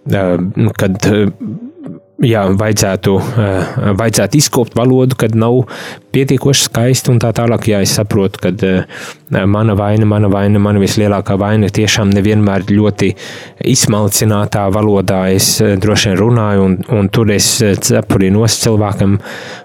kad 0.07 1.09
jā, 2.23 2.43
vajadzētu, 2.57 3.13
eh, 3.19 3.75
vajadzētu 3.97 4.37
izkopt 4.37 4.75
valodu, 4.77 5.15
kad 5.17 5.35
nav 5.35 5.67
pietiekoši 6.11 6.67
skaisti 6.67 7.11
un 7.11 7.19
tā 7.21 7.31
tālāk. 7.35 7.67
Jā, 7.69 7.81
es 7.81 7.93
saprotu, 7.97 8.41
ka 8.41 8.49
eh, 8.49 9.45
mana 9.45 9.75
vaina, 9.75 10.05
mana 10.05 10.27
vaina, 10.27 10.59
mana 10.59 10.79
vislielākā 10.79 11.37
vaina 11.37 11.69
tiešām 11.69 12.09
nevienmēr 12.15 12.65
ļoti 12.71 13.13
izsmalcinātā 13.65 14.67
valodā 14.73 15.27
es 15.33 15.61
eh, 15.61 15.75
droši 15.77 16.09
vien 16.09 16.19
runāju, 16.19 16.65
un, 16.65 16.77
un 16.97 17.09
tur 17.09 17.31
es 17.31 17.49
cepuri 17.61 18.31
nos 18.33 18.57
cilvēkam 18.63 19.17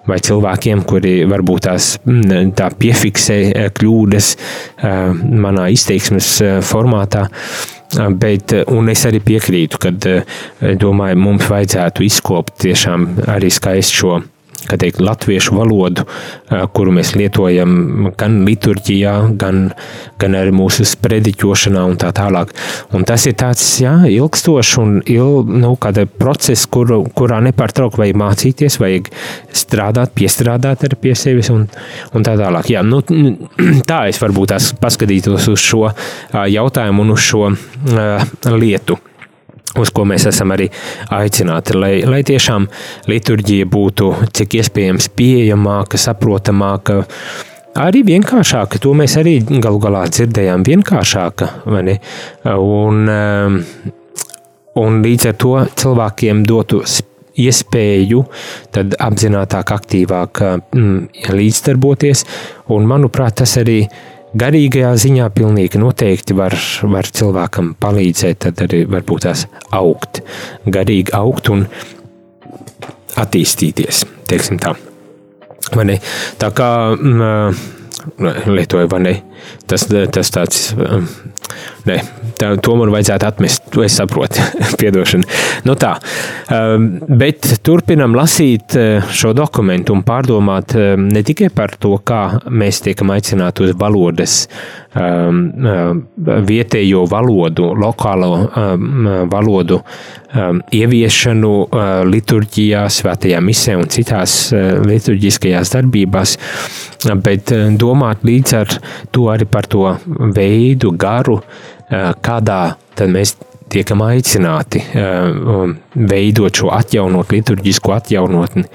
vai 0.07 0.19
cilvēkiem, 0.19 0.85
kuri 0.85 1.23
varbūt 1.31 1.69
tās 1.69 1.95
mm, 2.05 2.53
tā 2.59 2.73
piefiksē 2.77 3.71
kļūdas 3.77 4.35
manā 4.83 5.69
izteiksmes 5.73 6.35
formātā. 6.67 7.29
Bet, 7.93 8.55
un 8.73 8.89
es 8.89 9.03
arī 9.09 9.21
piekrītu, 9.25 9.81
ka 9.83 9.93
domāju, 10.81 11.19
mums 11.21 11.49
vajadzētu 11.51 12.07
izkopt 12.07 12.63
tiešām 12.65 13.09
arī 13.35 13.51
skaistu 13.53 13.99
šo 14.03 14.21
kā 14.69 14.79
teikt, 14.81 15.01
latviešu 15.03 15.57
valodu, 15.57 16.05
kuru 16.77 16.95
mēs 16.97 17.15
lietojam 17.19 18.11
gan 18.19 18.41
liturģijā, 18.47 19.15
gan, 19.41 19.65
gan 20.23 20.37
arī 20.39 20.55
mūsu 20.55 20.87
sprediķošanā 20.89 21.85
un 21.89 21.99
tā 22.01 22.13
tālāk. 22.17 22.53
Un 22.97 23.07
tas 23.09 23.27
ir 23.29 23.37
tāds, 23.41 23.65
jā, 23.83 23.95
ilgstošs 24.11 24.75
un 24.83 24.97
il, 25.11 25.43
nu, 25.49 25.75
kāda 25.83 26.07
process, 26.07 26.67
kur, 26.71 26.95
kurā 27.17 27.43
nepārtraukti 27.49 28.03
vajag 28.03 28.21
mācīties, 28.23 28.79
vajag 28.83 29.13
strādāt, 29.63 30.15
piestrādāt 30.19 30.87
arī 30.89 31.01
pie 31.07 31.17
sevis 31.19 31.53
un, 31.55 31.67
un 32.15 32.27
tā 32.27 32.37
tālāk. 32.41 32.73
Jā, 32.73 32.85
nu, 32.87 33.03
tā 33.91 34.05
es 34.11 34.21
varbūt 34.23 34.55
tās 34.55 34.73
paskatītos 34.83 35.51
uz 35.53 35.63
šo 35.63 35.89
jautājumu 36.33 37.07
un 37.07 37.17
uz 37.17 37.25
šo 37.31 37.49
uh, 37.53 38.29
lietu 38.53 38.99
uz 39.79 39.93
ko 39.95 40.05
mēs 40.09 40.27
esam 40.29 40.53
arī 40.55 40.69
aicināti, 41.15 41.77
lai, 41.79 41.95
lai 42.09 42.23
tiešām 42.27 42.69
liturģija 43.11 43.69
būtu 43.73 44.11
cik 44.37 44.59
iespējams 44.61 45.09
pieejamāka, 45.17 46.01
saprotamāka, 46.01 47.03
arī 47.81 48.05
vienkāršāka. 48.09 48.81
To 48.83 48.93
mēs 48.99 49.17
arī 49.21 49.39
galu 49.47 49.81
galā 49.83 50.05
dzirdējām, 50.11 50.67
vienkāršāka. 50.69 51.49
Un, 51.73 53.09
um, 53.17 53.59
un 54.83 55.01
līdz 55.07 55.33
ar 55.33 55.41
to 55.41 55.57
cilvēkiem 55.83 56.45
dotu 56.49 56.83
iespēju 57.43 58.21
apzinātāk, 58.77 59.73
aktīvāk 59.73 60.43
mm, 60.77 60.97
līdzdarboties, 61.33 62.27
un 62.77 62.89
manuprāt, 62.91 63.41
tas 63.41 63.57
arī 63.63 63.81
ir 63.87 64.12
garīgajā 64.39 64.93
ziņā 65.05 65.29
pilnīgi 65.35 65.81
noteikti 65.81 66.37
var, 66.37 66.57
var 66.95 67.09
cilvēkam 67.19 67.75
palīdzēt, 67.83 68.41
tad 68.47 68.63
arī 68.67 68.85
varbūt 68.91 69.27
tās 69.27 69.47
augt, 69.75 70.23
garīgi 70.67 71.15
augt 71.17 71.53
un 71.53 71.67
attīstīties, 73.21 74.05
teiksim 74.31 74.61
tā. 74.63 74.75
Vai 75.73 75.87
ne? 75.89 75.99
Tā 76.41 76.51
kā 76.57 76.69
mm, 76.97 77.61
lietoju, 78.51 78.89
vai 78.93 79.03
ne? 79.05 79.15
Tas, 79.73 79.87
tas 79.89 80.29
tāds, 80.29 80.59
ne, 81.89 81.95
tā, 82.37 82.51
to 82.61 82.75
man 82.77 82.93
vajadzētu 82.93 83.25
atmest, 83.29 83.71
to 83.73 83.85
es 83.87 83.97
saprotu, 83.97 84.43
piedošana. 84.81 85.25
Nu 85.65 85.77
tā, 85.81 85.95
um, 86.53 86.89
bet 87.09 87.49
turpinam 87.65 88.17
lasīt 88.19 88.77
uh, 88.77 89.13
šo 89.15 89.33
dokumentu 89.37 89.97
un 89.97 90.05
pārdomāt 90.07 90.77
um, 90.77 91.09
ne 91.13 91.25
tikai 91.25 91.49
par 91.55 91.73
to, 91.81 91.95
kā 92.05 92.23
mēs 92.51 92.83
tiekam 92.85 93.15
aicināti 93.15 93.65
uz 93.65 93.73
valodas, 93.79 94.43
um, 94.93 95.43
uh, 95.65 95.95
vietējo 96.53 97.07
valodu, 97.11 97.73
lokālo 97.79 98.31
valodu 99.33 99.79
ieviešanu 100.73 101.51
uh, 101.63 101.81
liturģijā, 102.09 102.85
svētajā 102.93 103.41
misē 103.45 103.77
un 103.81 103.89
citās 103.93 104.37
liturģiskajās 104.53 105.73
darbībās, 105.75 106.37
bet 107.25 107.53
domāt 107.81 108.25
līdz 108.27 108.55
ar 108.57 108.77
to 109.13 109.27
arī 109.33 109.49
par 109.51 109.62
to 109.71 109.97
veidu, 110.35 110.93
garu, 110.99 111.41
kādā 112.25 112.61
tad 112.99 113.13
mēs 113.13 113.37
tiekam 113.73 114.03
aicināti 114.05 114.83
veidot 115.95 116.61
šo 116.61 116.73
atjaunot, 116.77 117.33
liturģisko 117.33 117.95
atjaunotni 117.97 118.67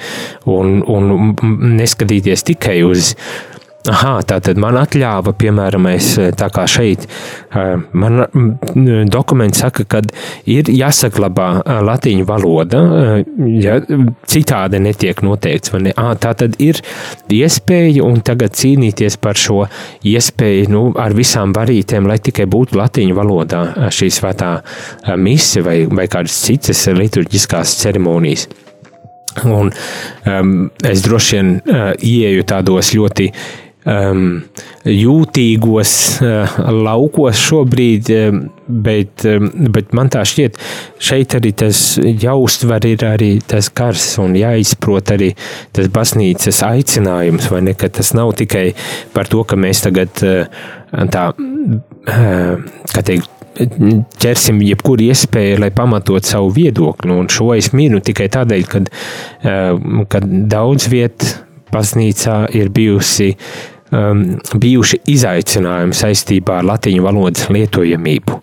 un, 0.50 0.80
un 0.82 1.36
neskatīties 1.78 2.48
tikai 2.52 2.80
uz 2.88 3.14
Aha, 3.88 4.18
tā 4.28 4.40
tad 4.44 4.58
man 4.60 4.76
atļāva, 4.82 5.32
piemēram, 5.40 5.86
es, 5.94 6.10
tā 6.36 6.50
kā 6.52 6.66
šeit, 6.68 7.06
man 7.96 8.26
dokuments 9.08 9.62
saka, 9.64 9.86
ka 9.88 10.02
ir 10.50 10.68
jāsaglabā 10.72 11.48
latīņu 11.88 12.26
valoda, 12.28 12.82
ja 13.62 13.78
citādi 14.28 14.82
netiek 14.84 15.22
noteikts. 15.24 15.72
Ne? 15.80 15.94
À, 15.96 16.16
tā 16.20 16.34
tad 16.40 16.58
ir 16.64 16.82
iespēja 17.32 18.04
un 18.04 18.20
tagad 18.26 18.58
cīnīties 18.60 19.20
par 19.24 19.40
šo 19.40 19.64
iespēju 20.08 20.72
nu, 20.74 20.84
ar 21.00 21.16
visām 21.16 21.54
varītēm, 21.56 22.10
lai 22.10 22.20
tikai 22.24 22.48
būtu 22.50 22.80
latīņu 22.80 23.16
valodā 23.16 23.62
šī 23.94 24.10
svētā 24.18 24.52
mise 25.22 25.64
vai, 25.64 25.80
vai 25.88 26.10
kādas 26.12 26.36
citas 26.44 26.84
liturģiskās 26.92 27.78
ceremonijas. 27.84 28.50
Un 29.46 29.70
um, 29.70 30.52
es 30.82 31.04
droši 31.06 31.36
vien 31.38 31.50
uh, 31.60 31.92
ieeju 32.02 32.46
tādos 32.50 32.90
ļoti 32.98 33.28
uh, 33.30 33.67
um, 33.88 34.24
jūtīgos 34.88 35.94
uh, 36.24 36.58
laukos 36.74 37.40
šobrīd, 37.48 38.12
um, 38.28 38.42
bet, 38.68 39.26
um, 39.28 39.48
bet 39.74 39.94
man 39.98 40.12
tā 40.14 40.24
šķiet, 40.28 40.60
šeit 41.04 41.38
arī 41.38 41.54
tas 41.58 41.82
jāuztver 41.98 42.90
ir 42.90 43.06
arī 43.08 43.32
tas 43.48 43.70
kars 43.70 44.10
un 44.24 44.36
jāizprot 44.38 45.14
arī 45.16 45.32
tas 45.76 45.90
baznīcas 45.94 46.62
aicinājums, 46.68 47.50
vai 47.54 47.64
ne, 47.70 47.78
ka 47.78 47.92
tas 47.94 48.14
nav 48.18 48.36
tikai 48.40 48.70
par 49.16 49.32
to, 49.32 49.46
ka 49.48 49.60
mēs 49.60 49.86
tagad 49.88 50.24
uh, 50.26 50.46
tā, 51.14 51.30
uh, 51.38 52.70
kā 52.94 53.08
teikt, 53.08 53.34
ķersim 54.22 54.60
jebkuru 54.62 55.08
iespēju, 55.08 55.56
lai 55.64 55.72
pamatot 55.74 56.22
savu 56.22 56.52
viedokli. 56.54 57.10
Un 57.10 57.26
šo 57.34 57.56
es 57.56 57.72
mīnu 57.74 58.04
tikai 58.06 58.28
tādēļ, 58.36 58.68
ka 58.70 58.84
uh, 58.86 60.28
daudz 60.52 60.86
viet 60.94 61.26
baznīcā 61.74 62.36
ir 62.56 62.70
bijusi 62.72 63.32
uh, 63.34 63.77
um, 63.92 64.24
bijuši 64.60 65.02
izaicinājumi 65.14 65.98
saistībā 65.98 66.62
ar 66.62 66.70
latīņu 66.74 67.06
valodas 67.06 67.50
lietojamību. 67.54 68.42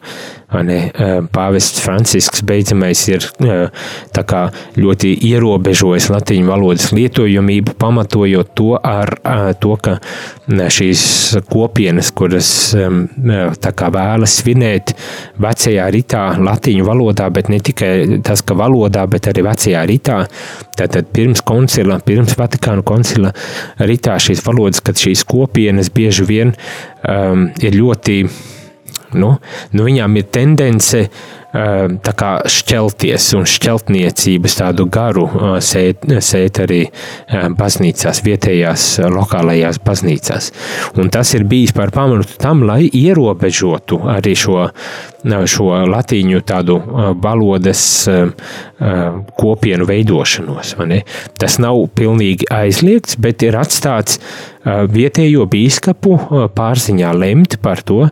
Uh, 0.54 1.24
pāvests 1.34 1.80
Francisks 1.82 2.44
beidzamais 2.46 3.00
ir 3.10 3.24
uh, 3.42 4.52
ļoti 4.78 5.10
ierobežojis 5.26 6.06
latīņu 6.12 6.46
valodas 6.46 6.92
lietojamību, 6.94 7.74
pamatojot 7.80 8.52
to 8.54 8.76
ar 8.78 9.10
uh, 9.18 9.50
to, 9.58 9.74
ka 9.82 9.96
šīs 10.46 11.02
kopienas, 11.50 12.12
kuras 12.14 12.48
um, 12.78 13.08
vēlas 13.18 14.38
svinēt 14.38 14.94
vecajā 15.42 15.88
ritā 15.90 16.24
latīņu 16.38 16.86
valodā, 16.86 17.28
bet 17.34 17.50
ne 17.50 17.58
tikai 17.58 18.22
tas, 18.22 18.44
ka 18.46 18.54
valodā, 18.58 19.08
bet 19.10 19.26
arī 19.32 19.42
vecajā 19.48 19.84
ritā, 19.90 20.22
tātad 20.78 21.10
pirms 21.14 21.42
koncila, 21.42 21.98
pirms 22.04 22.38
Vatikāna 22.38 22.86
koncila 22.86 23.34
ritā 23.82 24.20
šīs 24.22 24.46
valodas, 24.46 24.84
kad 24.84 24.98
šīs 25.00 25.26
kopienas 25.26 25.90
bieži 25.94 26.30
vien 26.30 26.54
um, 26.54 27.48
ir 27.58 27.74
ļoti 27.74 28.22
nu, 29.18 29.34
nu 29.72 29.88
viņām 29.88 30.20
ir 30.20 30.28
tendence 30.34 31.08
tā 31.54 32.12
kā 32.18 32.30
šķelties 32.50 33.28
un 33.38 33.44
šķeltniecības 33.46 34.56
tādu 34.58 34.88
garu 34.90 35.26
uh, 35.28 35.56
sēt, 35.62 36.02
sēt 36.24 36.58
arī 36.64 36.80
uh, 36.88 37.46
baznīcās, 37.54 38.22
vietējās 38.26 38.86
lokālajās 39.14 39.78
baznīcās. 39.84 40.50
Un 40.98 41.12
tas 41.14 41.30
ir 41.38 41.46
bijis 41.46 41.74
par 41.76 41.94
pamatu 41.94 42.40
tam, 42.42 42.64
lai 42.66 42.88
ierobežotu 42.88 44.00
arī 44.10 44.34
šo, 44.38 44.66
šo 45.50 45.68
latīņu 45.86 46.42
tādu 46.46 46.80
valodas 47.22 47.84
kopienu 49.38 49.86
veidošanos. 49.88 50.74
Tas 51.38 51.58
nav 51.62 51.78
pilnīgi 51.96 52.48
aizliegts, 52.52 53.16
bet 53.22 53.46
ir 53.46 53.56
atstāts 53.60 54.18
vietējo 54.64 55.46
bīskapu 55.50 56.18
pārziņā 56.56 57.12
lemt 57.16 57.58
par 57.64 57.82
to, 57.86 58.08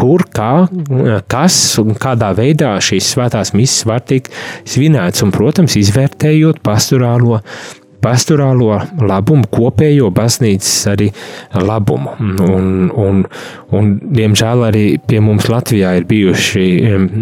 kur, 0.00 0.24
kā, 0.32 0.52
kas 1.30 1.58
un 1.82 1.92
kādā 2.00 2.32
veidā 2.36 2.72
šīs 2.84 3.12
svētās 3.14 3.52
misijas 3.56 3.86
var 3.90 4.02
tikt 4.08 4.32
svinēts, 4.68 5.24
un, 5.26 5.34
protams, 5.34 5.76
izvērtējot 5.80 6.64
pastorālo 6.64 7.42
pastorālo 8.00 8.78
labumu, 9.04 9.44
kopējo 9.52 10.08
baznīcas 10.16 10.72
arī 10.88 11.10
labumu. 11.52 12.14
Un, 12.46 12.88
un, 12.88 13.22
un, 13.76 13.90
diemžēl 14.16 14.64
arī 14.70 14.84
pie 15.04 15.20
mums 15.24 15.50
Latvijā 15.52 15.92
ir 15.98 16.08
bijuši 16.08 16.64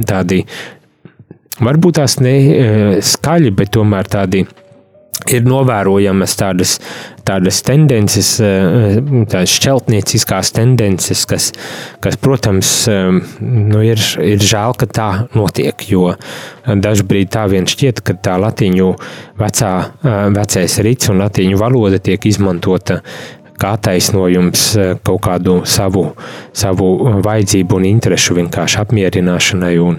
tādi, 0.07 0.45
varbūt 1.59 1.99
tās 1.99 2.19
ne 2.23 2.37
eh, 2.39 2.97
skaļi, 3.03 3.55
bet 3.59 3.75
tomēr 3.75 4.11
tādi 4.15 4.45
ir 5.27 5.47
novērojamas 5.49 6.35
tādas, 6.39 6.77
tādas 7.27 7.61
tendences, 7.67 8.31
eh, 8.41 8.99
tādas 9.29 9.55
šķeltnieciskās 9.57 10.53
tendences, 10.57 11.25
kas, 11.29 11.51
kas 12.05 12.19
protams, 12.23 12.71
eh, 12.89 13.11
nu 13.41 13.83
ir, 13.85 13.99
ir 14.23 14.39
žēl, 14.39 14.77
ka 14.79 14.87
tā 14.87 15.11
notiek, 15.35 15.75
jo 15.91 16.15
dažbrīd 16.67 17.33
tā 17.35 17.49
vien 17.51 17.67
šķiet, 17.67 18.05
ka 18.05 18.15
tā 18.15 18.39
latīņu 18.39 18.93
vecā, 19.39 19.73
eh, 20.05 20.31
vecais 20.31 20.79
rits 20.79 21.11
un 21.11 21.19
latīņu 21.25 21.59
valoda 21.59 21.99
tiek 21.99 22.21
izmantota 22.21 23.03
kā 23.59 23.75
taisnojums 23.83 24.79
kaut 25.03 25.21
kādu 25.21 25.67
savu, 25.67 26.15
savu 26.55 27.21
vajadzību 27.25 27.75
un 27.75 27.89
interešu 27.89 28.37
vienkārši 28.39 28.79
apmierināšanai 28.85 29.73
un, 29.83 29.99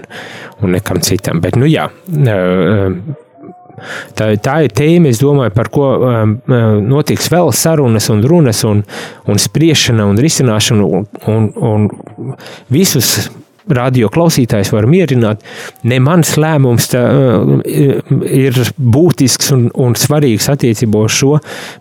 un 0.62 0.72
nekam 0.72 1.02
citam. 1.04 1.42
Bet, 1.44 1.60
nu 1.60 1.68
jā, 1.68 1.90
Tā, 4.18 4.30
tā 4.42 4.56
ir 4.66 4.74
tēma, 4.76 5.10
es 5.10 5.20
domāju, 5.22 5.54
par 5.56 5.70
ko 5.72 5.90
um, 5.96 6.36
notiks 6.86 7.30
vēl 7.32 7.52
sarunas 7.56 8.10
un 8.12 8.24
runas 8.26 8.64
un, 8.68 8.82
un 9.30 9.40
spriešana 9.40 10.06
un 10.10 10.20
risināšana 10.20 10.86
un, 10.86 11.06
un, 11.30 11.50
un 11.70 12.34
visus 12.72 13.30
radio 13.76 14.10
klausītājs 14.12 14.72
var 14.74 14.88
mierināt. 14.90 15.44
Ne 15.88 16.00
mans 16.02 16.34
lēmums 16.40 16.90
tā, 16.92 17.02
uh, 17.06 17.52
ir 18.26 18.56
būtisks 18.76 19.52
un, 19.56 19.66
un 19.74 19.96
svarīgs 19.98 20.50
attiecībā 20.52 21.04
uz 21.06 21.16
šo, 21.20 21.32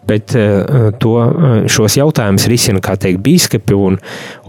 bet 0.09 0.35
uh, 0.37 0.89
to, 1.01 1.15
uh, 1.19 1.57
šos 1.69 1.99
jautājumus 1.99 2.47
risina, 2.51 2.83
kā 2.83 2.95
teikt, 2.99 3.21
bīskapi, 3.25 3.77
un, 3.77 3.99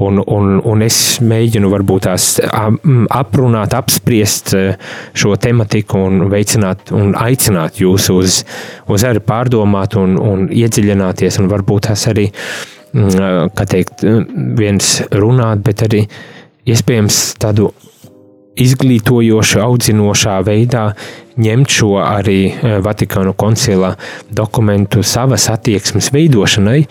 un, 0.01 0.23
un, 0.27 0.53
un 0.65 0.87
es 0.87 1.21
mēģinu 1.25 1.71
varbūt 1.73 2.09
tās 2.09 2.31
aprunāt, 2.41 3.75
apspriest 3.77 4.55
šo 5.17 5.35
tematiku 5.41 6.01
un 6.09 6.27
veicināt 6.33 6.91
un 6.97 7.15
aicināt 7.19 7.81
jūs 7.81 8.09
uz, 8.15 8.43
uz 8.91 9.07
arī 9.07 9.23
pārdomāt 9.25 9.97
un, 10.01 10.17
un 10.19 10.47
iedziļināties 10.51 11.41
un 11.41 11.49
varbūt 11.51 11.89
tās 11.91 12.07
arī, 12.11 12.29
kā 12.91 13.67
teikt, 13.71 14.05
viens 14.59 14.97
runāt, 15.15 15.65
bet 15.67 15.87
arī 15.87 16.05
iespējams 16.69 17.23
tādu 17.41 17.71
izglītojošu, 18.61 19.63
audzinošā 19.63 20.37
veidā 20.45 20.91
ņemt 21.41 21.73
šo 21.73 21.95
arī 22.03 22.41
Vatikānu 22.85 23.33
koncila 23.39 23.95
dokumentu 24.29 25.05
savas 25.07 25.49
attieksmes 25.53 26.11
veidošanai 26.13 26.83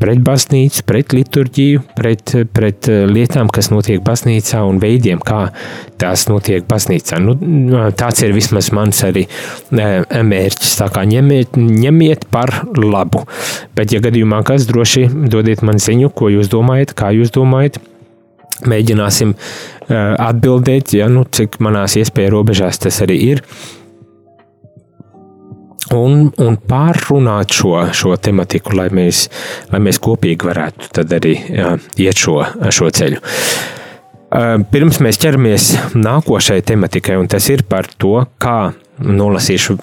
pret 0.00 0.22
baznīcu, 0.24 0.84
pret 0.88 1.12
liturģiju, 1.12 1.82
pret, 1.96 2.32
pret 2.56 2.88
lietām, 2.88 3.50
kas 3.52 3.68
notiek 3.68 4.00
baznīcā 4.00 4.62
un 4.64 4.80
veidiem, 4.80 5.20
kā 5.20 5.50
tās 6.00 6.24
notiek 6.30 6.64
baznīcā. 6.70 7.18
Nu, 7.20 7.36
tāds 8.00 8.24
ir 8.24 8.32
vismaz 8.32 8.70
mans 8.76 9.02
arī 9.04 9.26
mērķis. 9.70 10.78
Tā 10.80 10.88
kā 10.94 11.04
ņemiet, 11.10 11.60
ņemiet 11.60 12.30
par 12.32 12.62
labu. 12.80 13.26
Bet, 13.76 13.92
ja 13.92 14.00
gadījumā 14.00 14.40
kas 14.48 14.64
droši 14.70 15.10
dodiet 15.12 15.60
man 15.66 15.82
ziņu, 15.82 16.14
ko 16.16 16.32
jūs 16.32 16.48
domājat, 16.48 16.96
kā 16.96 17.12
jūs 17.18 17.36
domājat, 17.36 17.76
Mēģināsim 18.68 19.34
uh, 19.34 20.14
atbildēt, 20.20 20.94
ja, 20.98 21.08
nu, 21.12 21.24
cik 21.24 21.60
manās 21.64 21.96
iespēju 22.00 22.34
robežās 22.34 22.80
tas 22.82 23.00
arī 23.04 23.18
ir. 23.32 23.44
Un, 25.96 26.28
un 26.38 26.58
pārrunāt 26.70 27.50
šo, 27.56 27.74
šo 27.96 28.14
tematiku, 28.22 28.76
lai 28.78 28.90
mēs, 28.94 29.24
lai 29.72 29.80
mēs 29.82 29.98
kopīgi 30.02 30.46
varētu 30.46 31.02
arī 31.02 31.34
jā, 31.48 31.72
iet 32.04 32.20
šo, 32.20 32.36
šo 32.70 32.90
ceļu. 32.94 33.18
Uh, 34.30 34.60
pirms 34.70 35.00
mēs 35.02 35.18
ķeramies 35.18 35.72
nākošajai 35.98 36.62
tematikai, 36.68 37.18
un 37.18 37.26
tas 37.30 37.48
ir 37.50 37.64
par 37.66 37.90
to, 37.98 38.20
kā 38.38 38.70
nolasīšu 39.00 39.76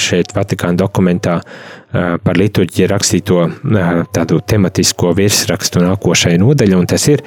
šeit 0.00 0.34
Vatikāna 0.36 0.80
dokumentā 0.80 1.40
par 1.92 2.38
liturģiju 2.40 2.88
rakstīto 2.88 3.42
tādu 4.16 4.38
tematisko 4.48 5.12
virsrakstu 5.16 5.82
nākošai 5.82 6.38
nodaļai, 6.40 6.78
un 6.78 6.88
tas 6.88 7.04
ir 7.12 7.20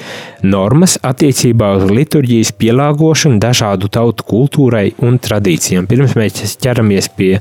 normas 0.45 0.97
attiecībā 1.05 1.69
uz 1.77 1.85
liturģijas 1.93 2.53
pielāgošanu 2.57 3.37
dažādu 3.43 3.91
tautu 3.93 4.25
kultūrai 4.25 4.87
un 5.05 5.19
tradīcijām. 5.21 5.85
Pirms 5.89 6.17
mēs 6.17 6.57
ķeramies 6.63 7.11
pie 7.17 7.31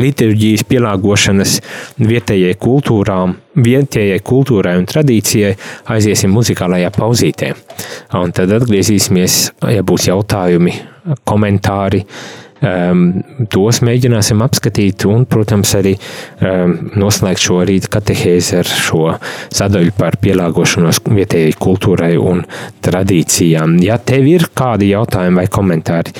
liturģijas 0.00 0.66
pielāgošanas 0.70 1.56
vietējai 2.02 2.58
kultūrām, 2.58 3.36
vietējai 3.54 4.18
kultūrai 4.26 4.74
un 4.80 4.88
tradīcijai, 4.90 5.54
aiziesim 5.94 6.34
muzikālajā 6.34 6.90
pauzītē. 6.96 7.54
Un 8.18 8.34
tad 8.34 8.50
atgriezīsimies, 8.58 9.44
ja 9.70 9.86
būs 9.86 10.08
jautājumi, 10.10 10.74
komentāri, 11.28 12.02
uh, 12.02 12.43
um, 12.64 13.02
tos 13.52 13.80
mēģināsim 13.84 14.42
apskatīt 14.44 15.04
un, 15.10 15.24
protams, 15.30 15.74
arī 15.78 15.94
um, 15.96 16.74
noslēgt 16.98 17.44
šo 17.44 17.60
rīta 17.68 17.90
katehēzi 17.96 18.58
ar 18.60 18.70
šo 18.70 19.04
sadaļu 19.54 19.94
par 19.98 20.18
pielāgošanos 20.22 21.02
vietējai 21.06 21.54
kultūrai 21.60 22.14
un 22.20 22.44
tradīcijām. 22.84 23.76
Ja 23.84 23.98
tev 23.98 24.28
ir 24.30 24.48
kādi 24.56 24.90
jautājumi 24.92 25.42
vai 25.42 25.46
komentāri, 25.52 26.14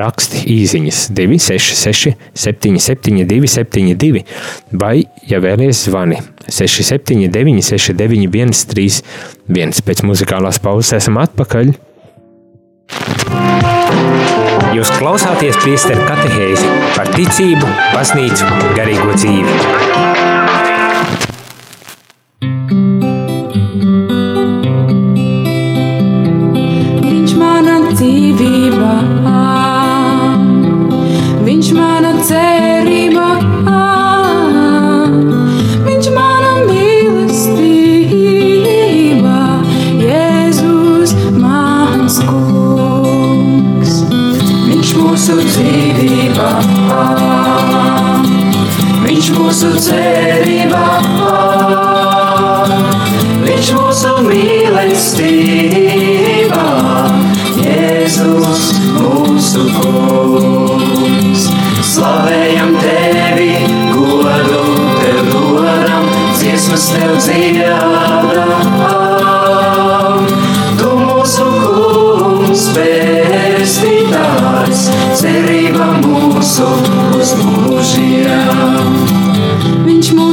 raksti 0.00 0.44
īziņas 0.56 1.04
266 1.16 2.16
772 2.34 3.54
72 3.56 4.24
vai, 4.80 4.96
ja 5.28 5.40
vēlies, 5.42 5.86
zvani 5.88 6.20
679 6.50 7.62
691 7.70 8.64
31 8.74 9.84
pēc 9.86 10.04
muzikālās 10.08 10.60
pauzes 10.62 10.96
esam 11.00 11.20
atpakaļ. 11.22 11.76
Jūs 14.70 14.90
klausāties 15.00 15.56
priesteru 15.64 16.04
katehēzi 16.06 16.70
par 16.94 17.10
ticību, 17.16 17.66
baznīcu, 17.90 18.46
garīgo 18.78 19.16
dzīvi. 19.18 20.09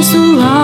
Viņš 0.08 0.16
mūsu 0.16 0.57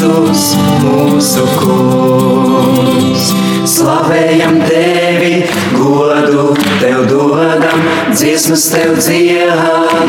Jēzus 0.00 0.54
mūsu 0.80 1.42
kungs. 1.60 3.26
Slavējam 3.68 4.54
tevi, 4.64 5.44
godu 5.74 6.54
tev 6.80 7.02
dodam, 7.10 7.82
dziesmas 8.08 8.64
tev 8.72 8.96
dziedam. 8.96 10.08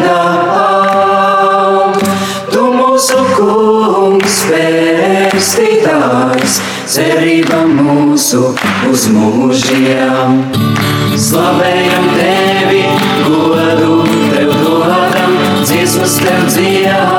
Tu 2.53 2.63
mūsu 2.71 3.19
kungs, 3.35 4.37
pestītājs, 5.33 6.53
cerība 6.95 7.59
mūsu 7.75 8.55
uz 8.87 9.09
mūžiem. 9.11 10.39
Slavējam 11.19 12.07
tevi, 12.15 12.87
godu 13.27 14.07
tev 14.07 14.55
dodam, 14.63 15.35
dziesmas 15.67 16.15
tev 16.23 16.47
dziedam. 16.47 17.10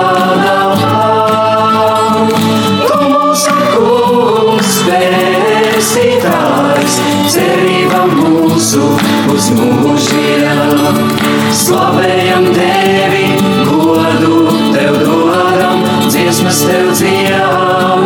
Mūžiem. 9.56 10.96
Slavējam 11.52 12.46
tevi, 12.56 13.26
godu 13.68 14.36
tev 14.74 14.94
dodam, 15.04 15.78
dziesmas 16.08 16.60
tev 16.68 16.86
dziedam. 16.96 18.02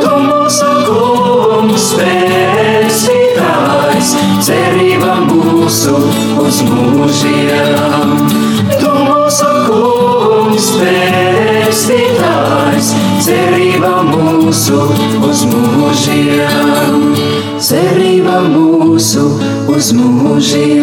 Tu 0.00 0.12
mūsu 0.24 0.70
kungs, 0.88 1.86
pestītājs, 2.00 4.08
cerība 4.48 5.12
mūsu 5.28 5.94
uz 6.44 6.56
mūžiem. 6.68 8.10
Tu 8.80 8.90
mūsu 9.04 9.50
kungs, 9.68 10.66
pestītājs, 10.80 12.88
cerība 13.28 13.92
mūsu 14.10 14.54
uz 14.54 14.62
mūžiem. 14.72 15.03
Uz 19.94 20.00
mūžiem, 20.00 20.73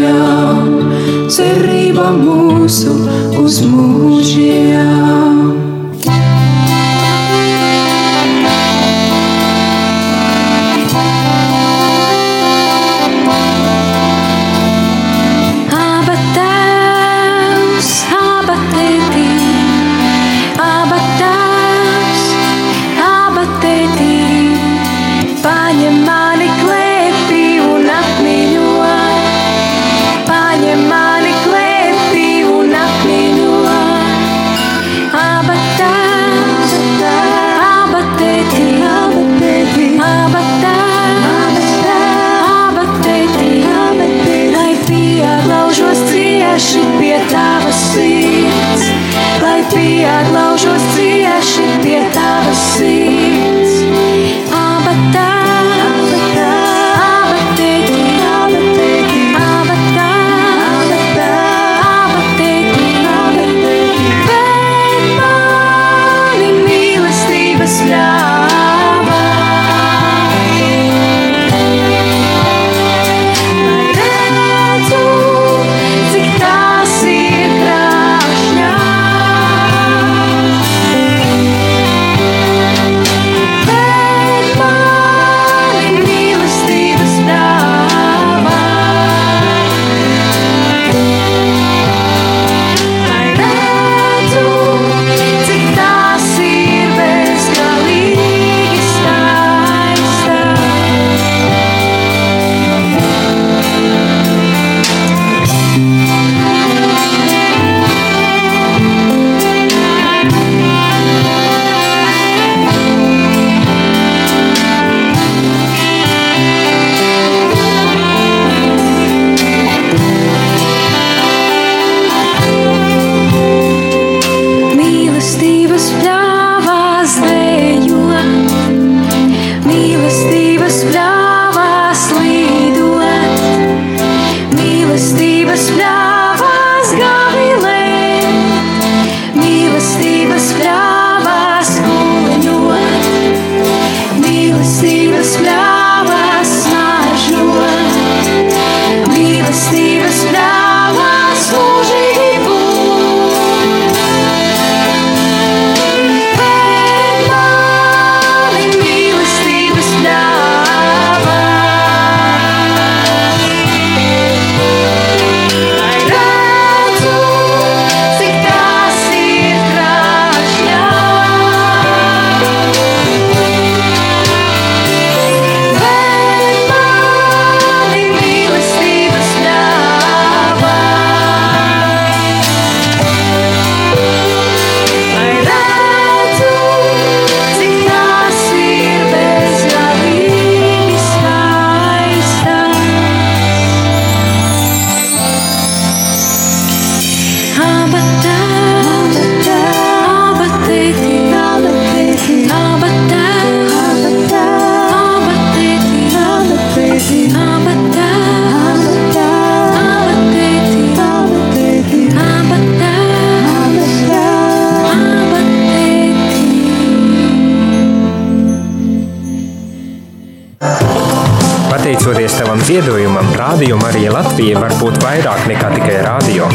Latvija 224.11 224.59
var 224.59 224.73
būt 224.75 224.97
vairāk 224.99 225.45
nekā 225.47 225.69
tikai 225.71 226.01
rādio. 226.03 226.47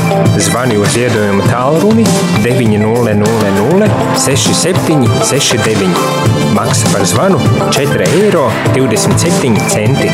Zvani 0.44 0.76
uz 0.76 0.90
ziedojumu 0.92 1.46
tālruni 1.48 2.04
900 2.44 3.88
67 4.20 5.06
69. 5.24 6.02
Maksa 6.56 6.92
par 6.92 7.06
zvanu 7.08 7.40
4 7.72 8.10
eiro 8.20 8.44
27 8.76 9.56
centi. 9.72 10.10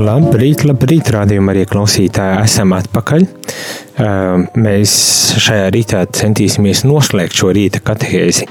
Labrīt, 0.00 0.64
labrīt, 0.64 1.12
rādījumā 1.12 1.52
arī 1.52 1.68
klausītāji, 1.68 2.40
esam 2.48 2.72
atpakaļ. 2.78 3.28
Mēs 4.00 4.92
šajā 5.40 5.66
rītā 5.74 6.00
centīsimies 6.16 6.84
noslēgt 6.88 7.36
šo 7.36 7.50
rīta 7.56 7.82
katehēzi. 7.84 8.46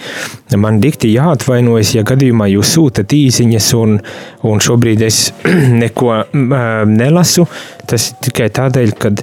Man 0.61 0.77
dikti 0.83 1.09
jāatvainojas, 1.15 1.95
ja 1.97 2.03
gadījumā 2.07 2.49
jūs 2.51 2.75
sūtat 2.75 3.13
īsiņas, 3.17 3.69
un, 3.79 3.97
un 4.45 4.61
šobrīd 4.63 5.03
es 5.07 5.21
neko 5.83 6.21
nelasu. 6.89 7.47
Tas 7.89 8.11
tikai 8.21 8.51
tādēļ, 8.53 8.93
ka 9.01 9.13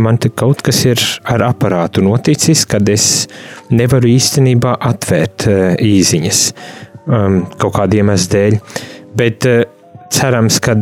man 0.00 0.20
te 0.22 0.30
kaut 0.32 0.62
kas 0.64 0.84
ir 0.88 1.02
ar 1.28 1.44
aparātu 1.50 2.04
noticis, 2.06 2.64
kad 2.70 2.88
es 2.88 3.26
nevaru 3.74 4.14
īstenībā 4.14 4.78
atvērt 4.92 5.48
īsiņas 5.84 6.44
kaut 7.10 7.72
kādiem 7.74 8.06
iemeslu 8.06 8.36
dēļ. 8.36 8.60
Bet 9.18 9.48
cerams, 10.14 10.60
ka 10.62 10.78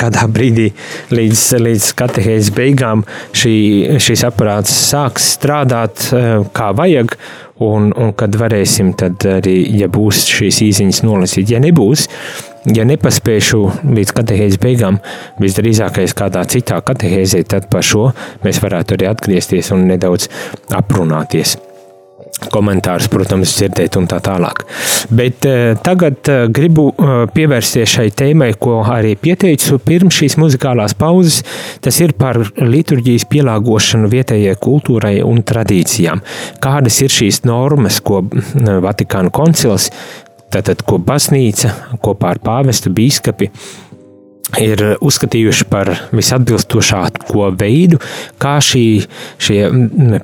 kādā 0.00 0.26
brīdī 0.30 0.70
līdz, 1.14 1.42
līdz 1.62 1.90
katehēzes 1.98 2.52
beigām 2.56 3.04
šī, 3.36 3.56
šis 4.02 4.26
aparāts 4.28 4.74
sāks 4.90 5.32
strādāt 5.36 6.08
eh, 6.12 6.40
kā 6.56 6.72
vajag, 6.76 7.16
un, 7.64 7.92
un 7.96 8.12
kad 8.16 8.36
varēsim, 8.36 8.92
tad 8.98 9.24
arī, 9.38 9.58
ja 9.80 9.88
būs 9.92 10.26
šīs 10.28 10.60
īsiņas 10.68 11.02
nolasīt, 11.06 11.52
ja 11.54 11.60
nebūs, 11.62 12.06
ja 12.76 12.84
nepaspēšu 12.88 13.62
līdz 13.96 14.16
katehēzes 14.16 14.60
beigām, 14.62 15.00
visdrīzākais 15.42 16.16
kādā 16.18 16.44
citā 16.50 16.80
katehēzē, 16.84 17.44
tad 17.48 17.70
par 17.72 17.86
šo 17.86 18.10
mēs 18.44 18.60
varētu 18.64 18.98
arī 18.98 19.10
atgriezties 19.12 19.72
un 19.76 19.88
nedaudz 19.92 20.28
aprunāties 20.74 21.56
komentārus, 22.52 23.08
protams, 23.12 23.54
dzirdēt 23.56 23.96
un 24.00 24.08
tā 24.10 24.18
tālāk. 24.24 24.62
Bet 25.16 25.46
uh, 25.48 25.72
tagad 25.84 26.30
uh, 26.30 26.44
gribu 26.52 26.88
uh, 26.90 27.14
pievērsties 27.32 27.96
šai 27.96 28.08
tēmai, 28.16 28.52
ko 28.60 28.82
arī 28.84 29.14
pieteicu 29.20 29.80
pirms 29.84 30.20
šīs 30.20 30.36
muzikālās 30.40 30.96
pauzes. 30.98 31.42
Tas 31.84 32.00
ir 32.04 32.16
par 32.18 32.38
liturģijas 32.60 33.26
pielāgošanu 33.32 34.10
vietējai 34.12 34.56
kultūrai 34.60 35.16
un 35.24 35.42
tradīcijām. 35.46 36.22
Kādas 36.62 37.00
ir 37.04 37.12
šīs 37.12 37.42
normas, 37.48 38.02
ko 38.04 38.22
Vatikāna 38.26 39.32
koncils, 39.34 39.90
tātad 40.52 40.84
ko 40.86 41.00
baznīca 41.02 41.72
kopā 42.04 42.34
ar 42.34 42.40
pāvestu 42.44 42.92
bīskapi 42.94 43.50
ir 44.60 44.82
uzskatījuši 45.02 45.66
par 45.70 45.90
visatbilstošāko 46.14 47.48
veidu, 47.58 47.98
kā 48.42 48.56
šī, 48.62 48.84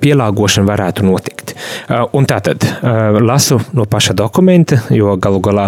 pielāgošana 0.03 0.69
varētu 0.69 1.07
notikt. 1.09 1.53
Uh, 1.53 2.07
un 2.17 2.27
tātad 2.31 2.63
uh, 2.65 3.19
lasu 3.21 3.59
no 3.77 3.85
paša 3.91 4.15
dokumenta, 4.17 4.79
jo 4.95 5.17
galu 5.21 5.43
galā 5.45 5.67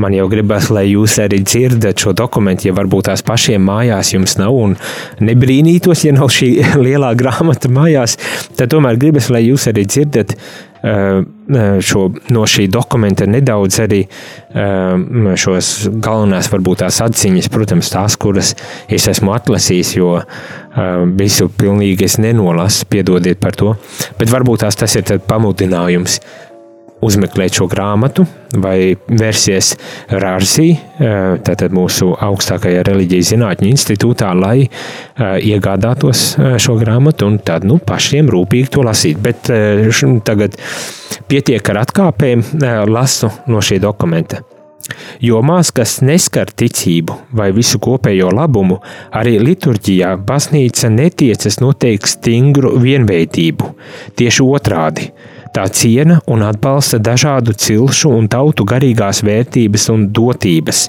man 0.00 0.14
jau 0.14 0.28
gribas, 0.30 0.68
lai 0.74 0.84
jūs 0.90 1.16
arī 1.24 1.40
dzirdat 1.42 2.04
šo 2.04 2.12
dokumentu, 2.16 2.68
ja 2.68 2.76
varbūt 2.76 3.08
tās 3.08 3.24
pašiem 3.26 3.64
mājās 3.64 4.12
jums 4.14 4.36
nav 4.38 4.54
un 4.54 4.76
nebrīnītos, 5.24 6.04
ja 6.06 6.14
nav 6.14 6.30
šī 6.34 6.52
lielā 6.84 7.14
grāmata 7.18 7.72
mājās, 7.72 8.18
tad 8.54 8.70
tomēr 8.76 9.00
gribas, 9.00 9.32
lai 9.32 9.46
jūs 9.48 9.68
arī 9.72 9.88
dzirdat 9.88 10.36
Eh, 10.36 10.36
eh, 10.36 10.73
šo, 10.84 12.02
no 12.28 12.42
šī 12.48 12.66
dokumenta 12.68 13.24
nedaudz 13.30 13.78
arī 13.84 14.02
eh, 14.04 15.36
šos 15.40 15.70
galvenās, 16.04 16.50
varbūt 16.52 16.82
tās 16.84 17.00
atziņas, 17.06 17.48
protams, 17.52 17.92
tās, 17.92 18.18
kuras 18.20 18.54
es 18.88 19.08
esmu 19.08 19.32
atlasījis, 19.36 19.94
jo 19.96 20.18
visu 21.14 21.46
pilnīgi 21.54 22.08
es 22.08 22.16
nenolasu, 22.18 22.88
piedodiet 22.90 23.38
par 23.38 23.54
to, 23.54 23.76
bet 24.18 24.32
varbūt 24.32 24.64
tās 24.64 24.76
tas 24.80 24.96
ir 24.98 25.20
pamudinājums 25.28 26.18
uzmeklēt 27.04 27.58
šo 27.58 27.68
grāmatu 27.70 28.26
vai 28.60 28.94
versies 29.08 29.74
Rārsī, 30.08 30.68
eh, 30.74 31.36
tātad 31.44 31.74
mūsu 31.74 32.12
augstākajā 32.22 32.84
reliģijas 32.86 33.34
zinātņu 33.34 33.70
institūtā, 33.72 34.30
lai 34.38 34.56
eh, 34.64 34.70
iegādātos 35.52 36.24
eh, 36.38 36.56
šo 36.62 36.78
grāmatu 36.80 37.28
un 37.30 37.38
tad 37.44 37.66
nu, 37.68 37.78
pašiem 37.78 38.30
rūpīgi 38.32 38.72
to 38.74 38.86
lasīt. 38.86 39.20
Bet 39.24 39.50
tagad 40.24 40.56
pietiek 41.28 41.70
ar 41.70 41.84
atkāpēm, 41.84 42.42
lasu 42.90 43.30
no 43.50 43.62
šī 43.64 43.80
dokumenta. 43.82 44.42
Jomās, 45.24 45.70
kas 45.72 45.98
neskar 46.04 46.50
ticību 46.52 47.16
vai 47.38 47.48
visu 47.56 47.80
kopējo 47.82 48.28
labumu, 48.36 48.80
arī 49.16 49.38
liturģijā 49.40 50.10
baznīca 50.28 50.90
netiecas 50.92 51.60
noteikt 51.62 52.10
stingru 52.10 52.74
vienveidību. 52.82 53.70
Tieši 54.18 54.44
otrādi 54.44 55.08
Tā 55.54 55.68
ciena 55.70 56.16
un 56.26 56.40
atbalsta 56.42 56.98
dažādu 56.98 57.52
cilšu 57.54 58.10
un 58.10 58.24
tautu 58.26 58.64
garīgās 58.66 59.20
vērtības 59.22 59.84
un 59.92 60.08
dotības, 60.10 60.80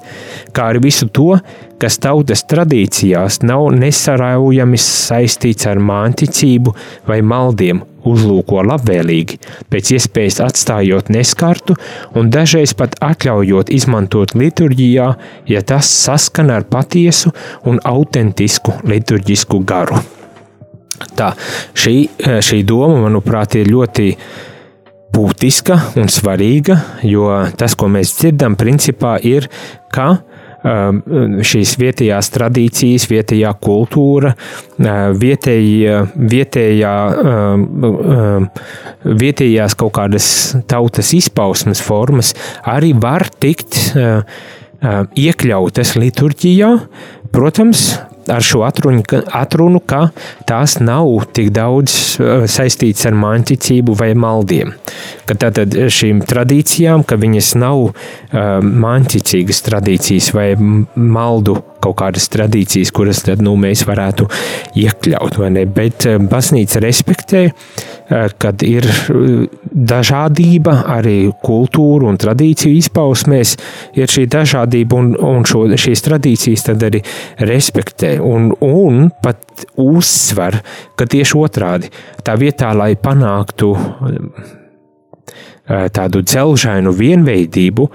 kā 0.57 0.71
arī 0.71 0.79
visu 0.87 1.05
to, 1.13 1.35
kas 1.77 1.99
tautas 2.01 2.41
tradīcijās 2.49 3.43
nav 3.45 3.67
nesaraujami 3.77 4.79
saistīts 4.81 5.67
ar 5.69 5.77
mānticību 5.77 6.73
vai 7.05 7.19
maldiem, 7.21 7.83
uzlūko 8.09 8.63
labvēlīgi, 8.65 9.37
pēc 9.69 9.91
iespējas 9.99 10.39
atstājot 10.47 11.11
neskartu 11.13 11.75
un 12.17 12.33
dažreiz 12.33 12.73
pat 12.79 12.97
atļaujot 13.05 13.69
izmantot 13.75 14.33
liturģijā, 14.33 15.11
ja 15.45 15.61
tas 15.61 15.91
saskana 15.93 16.57
ar 16.57 16.65
patiesu 16.65 17.35
un 17.69 17.77
autentisku 17.85 18.79
liturģisku 18.81 19.61
garu. 19.61 20.01
Tā, 21.13 21.33
šī, 21.77 21.95
šī 22.49 22.63
doma, 22.65 23.03
manuprāt, 23.05 23.59
ir 23.59 23.69
ļoti 23.69 24.09
būtiska 25.15 25.77
un 25.99 26.09
svarīga, 26.11 26.77
jo 27.07 27.29
tas, 27.57 27.75
ko 27.77 27.89
mēs 27.91 28.15
dzirdam, 28.19 28.57
principā 28.59 29.15
ir, 29.23 29.47
ka 29.93 30.09
um, 30.65 31.01
šīs 31.45 31.75
vietējās 31.81 32.31
tradīcijas, 32.35 33.07
vietējā 33.11 33.53
kultūra, 33.63 34.33
uh, 34.35 34.89
vietējā, 35.15 36.01
vietējā, 36.35 36.95
um, 37.21 37.65
um, 37.85 38.49
vietējās 39.23 39.77
kaut 39.79 39.95
kādas 39.99 40.27
tautas 40.69 41.13
izpausmes 41.17 41.83
formas 41.85 42.33
arī 42.75 42.93
var 42.99 43.27
tikt 43.39 43.79
uh, 43.95 44.19
uh, 44.81 45.05
iekļautas 45.15 45.95
liturģijā, 45.99 46.73
protams, 47.35 47.87
ar 48.31 48.43
šo 48.45 48.63
atrunu, 48.67 49.03
atrunu, 49.33 49.79
ka 49.79 50.09
tās 50.49 50.77
nav 50.81 51.09
tik 51.35 51.51
daudz 51.55 51.95
uh, 52.19 52.45
saistītas 52.49 53.07
ar 53.09 53.17
mānticību 53.19 53.95
vai 53.99 54.11
maldiem. 54.17 54.73
Ka 55.25 55.37
tātad 55.45 55.73
šīm 55.73 56.23
tradīcijām, 56.27 57.05
ka 57.07 57.19
viņas 57.21 57.53
nav 57.61 57.87
uh, 57.87 57.95
mānticīgas 58.61 59.63
tradīcijas 59.65 60.31
vai 60.35 60.51
maldu 60.57 61.59
kaut 61.85 61.99
kādas 62.01 62.29
tradīcijas, 62.33 62.93
kuras 62.95 63.21
tad, 63.25 63.43
nu, 63.45 63.53
mēs 63.61 63.85
varētu 63.85 64.29
iekļaut, 64.81 65.37
vai 65.41 65.51
ne? 65.57 65.67
Bet 65.69 66.07
uh, 66.09 66.17
baznīca 66.31 66.81
respektē 66.83 67.45
uh, 67.49 67.93
kad 68.37 68.63
ir 68.65 68.85
eh, 68.85 69.45
dažādība 69.65 70.77
arī 70.95 71.17
kultūra 71.45 72.09
un 72.11 72.19
tradīciju 72.21 72.77
izpausmēs, 72.81 73.55
ir 73.97 74.11
šī 74.11 74.27
dažādība 74.31 74.99
un, 74.99 75.13
un 75.15 75.47
šo, 75.47 75.65
šīs 75.73 76.05
tradīcijas 76.05 76.67
tad 76.69 76.85
arī 76.89 77.01
respektē 77.41 78.15
un, 78.23 78.51
un 78.65 79.09
pat 79.23 79.65
uzsver, 79.81 80.61
ka 80.95 81.07
tieši 81.09 81.39
otrādi. 81.39 81.91
Tā 82.25 82.35
vietā, 82.39 82.73
lai 82.77 82.93
panāktu 82.99 83.73
Eh, 83.75 84.64
tādu 85.65 86.21
dzelžainu 86.21 86.93
vienveidību, 86.95 87.87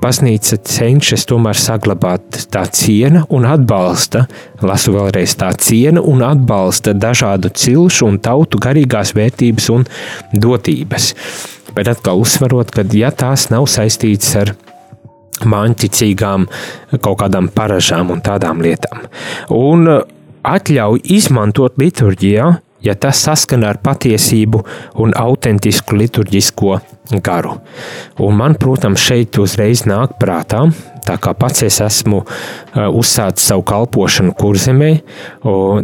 baznīca 0.00 0.58
cenšas 0.68 1.24
tomēr 1.30 1.58
saglabāt 1.58 2.44
tā 2.52 2.64
ciena 2.74 3.24
un 3.32 3.46
atbalsta, 3.48 4.26
lasu 4.64 4.94
vēlreiz 4.96 5.36
tā 5.40 5.50
ciena 5.56 6.02
un 6.04 6.24
atbalsta 6.26 6.92
dažādu 6.92 7.48
cilšu 7.48 8.10
un 8.10 8.20
tautu 8.24 8.60
garīgās 8.60 9.14
vērtības 9.16 9.70
un 9.72 9.86
dotības. 10.32 11.14
Bet 11.74 11.88
atkal 11.90 12.20
uzsverot, 12.22 12.70
ka 12.70 12.84
ja 12.92 13.10
tās 13.10 13.48
nav 13.50 13.66
saistītas 13.72 14.34
ar 14.42 14.54
māņķicīgām 15.48 16.44
kaut 17.02 17.18
kādām 17.24 17.48
paražām 17.54 18.12
un 18.14 18.20
tādām 18.24 18.60
lietām. 18.62 19.08
Un 19.50 19.88
atļauj 20.44 21.00
izmantot 21.16 21.80
liturģijā 21.80 22.52
ja 22.84 22.94
tas 22.94 23.22
saskana 23.26 23.72
ar 23.72 23.80
patiesību 23.84 24.64
un 25.04 25.14
autentisku 25.18 25.96
liturģisko 25.98 26.78
garu. 27.24 27.58
Un 28.24 28.36
man, 28.38 28.58
protams, 28.60 29.02
šeit 29.04 29.38
uzreiz 29.42 29.84
nāk 29.88 30.18
prātā 30.20 30.66
tā 31.04 31.16
kā 31.20 31.34
pats 31.36 31.64
es 31.66 31.78
esmu 31.84 32.22
uzsācis 32.74 33.50
savu 33.50 33.64
kalpošanu 33.68 34.34
kurzemē, 34.38 34.90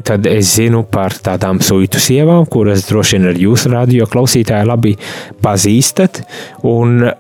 tad 0.06 0.28
es 0.30 0.54
zinu 0.56 0.82
par 0.90 1.16
tādām 1.24 1.60
suitu 1.64 2.00
sievām, 2.02 2.46
kuras 2.50 2.86
droši 2.88 3.18
vien 3.18 3.30
ar 3.32 3.40
jūsu 3.40 3.72
radio 3.74 4.08
klausītāji 4.10 4.70
labi 4.70 4.96
pazīstat, 5.44 6.22
un 6.66 7.10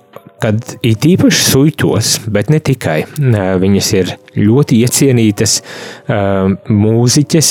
kad 0.40 0.56
it 0.82 1.04
īpaši 1.04 1.44
suitos, 1.50 2.16
bet 2.32 2.50
ne 2.52 2.60
tikai. 2.64 3.02
Viņas 3.60 3.92
ir 3.98 4.14
ļoti 4.40 4.80
iecienītas 4.84 5.58
mūziķes, 6.70 7.50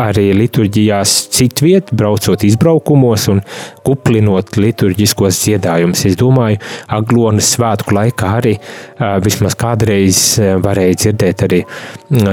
arī 0.00 0.24
liturģijās 0.38 1.14
citviet, 1.34 1.90
braucot 1.92 2.44
izbraukumos 2.46 3.26
un 3.32 3.42
kuplinot 3.84 4.56
liturģiskos 4.56 5.42
dziedājumus. 5.44 6.06
Es 6.08 6.16
domāju, 6.20 6.60
Aglonas 6.96 7.50
svētku 7.56 7.96
laikā 7.98 8.32
arī 8.38 8.54
vismaz 9.24 9.58
kādreiz 9.60 10.22
varēja 10.64 11.00
dzirdēt 11.04 11.46
arī 11.48 11.62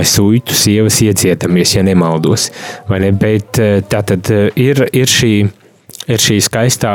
suitu 0.07 0.55
sievas 0.55 1.01
iedzietamies, 1.03 1.75
ja 1.75 1.83
nemaldos. 1.83 2.51
Vai 2.87 3.01
ne? 3.03 3.11
Bet 3.11 3.59
tā 3.91 4.03
tad 4.13 4.31
ir, 4.55 4.85
ir 4.93 5.17
šī 5.17 5.33
ir 6.07 6.21
šī 6.21 6.37
skaistā 6.43 6.93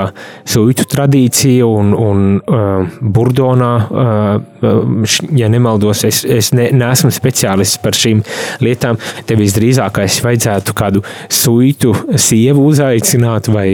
sūņu 0.48 0.86
tradīcija, 0.90 1.66
un, 1.68 1.92
un 1.96 2.24
uh, 2.40 2.96
Burdonā, 3.02 3.72
uh, 3.84 5.12
ja 5.36 5.50
nemaldos, 5.52 6.04
es, 6.08 6.22
es 6.24 6.52
ne, 6.56 6.70
neesmu 6.76 7.12
speciālists 7.12 7.80
par 7.82 7.96
šīm 7.98 8.22
lietām. 8.64 8.98
Tev 9.28 9.42
visdrīzākais 9.42 10.20
vajadzētu 10.24 10.76
kādu 10.78 11.04
sūņu 11.32 11.94
sievu 12.20 12.66
uzaicināt 12.70 13.52
vai, 13.52 13.68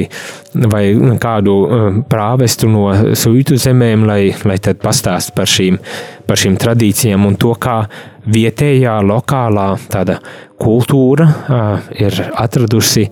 vai 0.74 0.84
kādu 1.22 1.57
uh, 1.62 1.89
prāvestu 2.11 2.70
no 2.72 2.91
sūņu 3.14 3.61
zemēm, 3.62 4.07
lai, 4.09 4.22
lai 4.49 4.59
tad 4.62 4.82
pastāst 4.82 5.34
par 5.39 5.51
šīm, 5.51 5.78
par 6.26 6.41
šīm 6.41 6.59
tradīcijām 6.61 7.28
un 7.28 7.39
to, 7.41 7.55
kā 7.61 7.84
vietējā, 8.28 8.99
lokālā 9.07 9.70
tāda 9.89 10.18
kultūra 10.59 11.30
uh, 11.30 11.89
ir 11.97 12.18
atradusi 12.34 13.07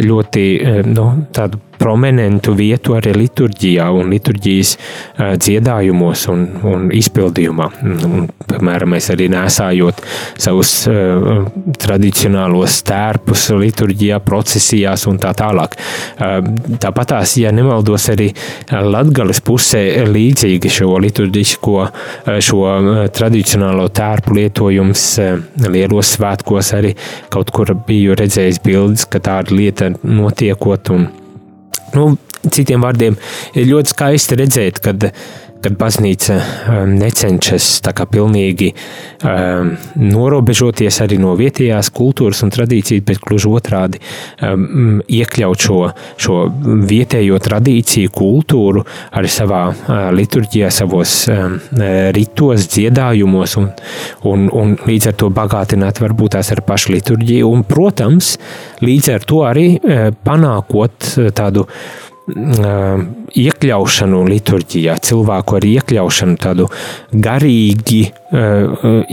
ļoti 0.00 0.44
nu, 0.86 1.06
tādu 1.34 1.58
prominentu 1.80 2.54
vietu 2.58 2.94
arī 2.98 3.14
liturģijā 3.16 3.88
un 3.96 4.12
liturģijas 4.12 4.74
dziedājumos 5.40 6.26
un, 6.32 6.44
un 6.68 6.88
izpildījumā. 6.94 7.68
Un, 7.86 8.26
piemēram, 8.50 8.94
mēs 8.94 9.10
arī 9.14 9.30
nesājot 9.32 10.02
savus 10.40 10.74
uh, 10.90 11.46
tradicionālos 11.80 12.80
stērpus 12.82 13.48
liturģijā, 13.60 14.20
procesijās 14.26 15.06
un 15.10 15.20
tā 15.22 15.32
tālāk. 15.38 15.76
Uh, 16.20 16.38
tāpatās, 16.82 17.36
ja 17.40 17.52
nemaldos, 17.54 18.08
arī 18.12 18.30
Latgales 18.70 19.40
pusē 19.44 19.82
līdzīgi 20.08 20.70
šo 20.72 20.94
liturģisko, 21.02 21.76
šo 22.44 22.60
tradicionālo 23.14 23.88
tērpu 23.94 24.36
lietojums 24.36 25.04
lielos 25.68 26.14
svētkos 26.16 26.74
arī 26.76 26.92
kaut 27.32 27.52
kur 27.54 27.72
biju 27.86 28.16
redzējis 28.18 28.60
bildes, 28.64 29.06
ka 29.10 29.22
tāda 29.30 29.54
lieta 29.56 29.90
notiekot 30.02 30.92
un 30.94 31.08
Nu, 31.96 32.12
citiem 32.48 32.84
vārdiem, 32.84 33.16
ir 33.54 33.68
ļoti 33.68 33.94
skaisti 33.94 34.38
redzēt, 34.40 34.80
kad, 34.84 35.10
kad 35.62 35.76
baznīca 35.80 36.36
um, 36.36 36.94
necenšas 37.00 37.68
pilnīgi 38.10 38.70
um, 38.72 39.74
norobežoties 40.00 41.00
arī 41.04 41.18
no 41.20 41.34
vietējās 41.38 41.90
kultūras 41.94 42.42
un 42.44 42.52
tradīcijas, 42.54 43.04
bet 43.06 43.20
gluži 43.24 43.50
otrādi 43.50 44.00
um, 44.42 45.00
iekļaut 45.06 45.66
šo, 45.66 45.80
šo 46.20 46.38
vietējo 46.90 47.38
tradīciju, 47.44 48.12
kultūru 48.16 48.84
arī 49.12 49.30
savā 49.32 49.62
uh, 49.70 50.08
liturģijā, 50.16 50.70
savos 50.74 51.16
um, 51.30 51.58
ritos, 52.16 52.68
dziedājumos 52.74 53.56
un, 53.60 53.70
un, 54.30 54.46
un 54.50 54.76
līdz 54.88 55.12
ar 55.12 55.18
to 55.20 55.30
bagātināt 55.34 56.00
varbūt 56.02 56.38
tās 56.38 56.52
ar 56.54 56.64
pašu 56.66 56.94
liturģiju 56.96 57.50
un, 57.50 57.64
protams, 57.68 58.36
līdz 58.84 59.12
ar 59.16 59.26
to 59.28 59.44
arī 59.48 59.66
uh, 59.78 60.08
panākot 60.24 61.12
tādu 61.36 61.66
iekļaušanu 63.40 64.20
liturģijā, 64.28 64.96
cilvēku 65.06 65.58
ar 65.58 65.66
iekļaušanu, 65.70 66.38
tādu 66.40 66.68
garīgi 67.12 68.02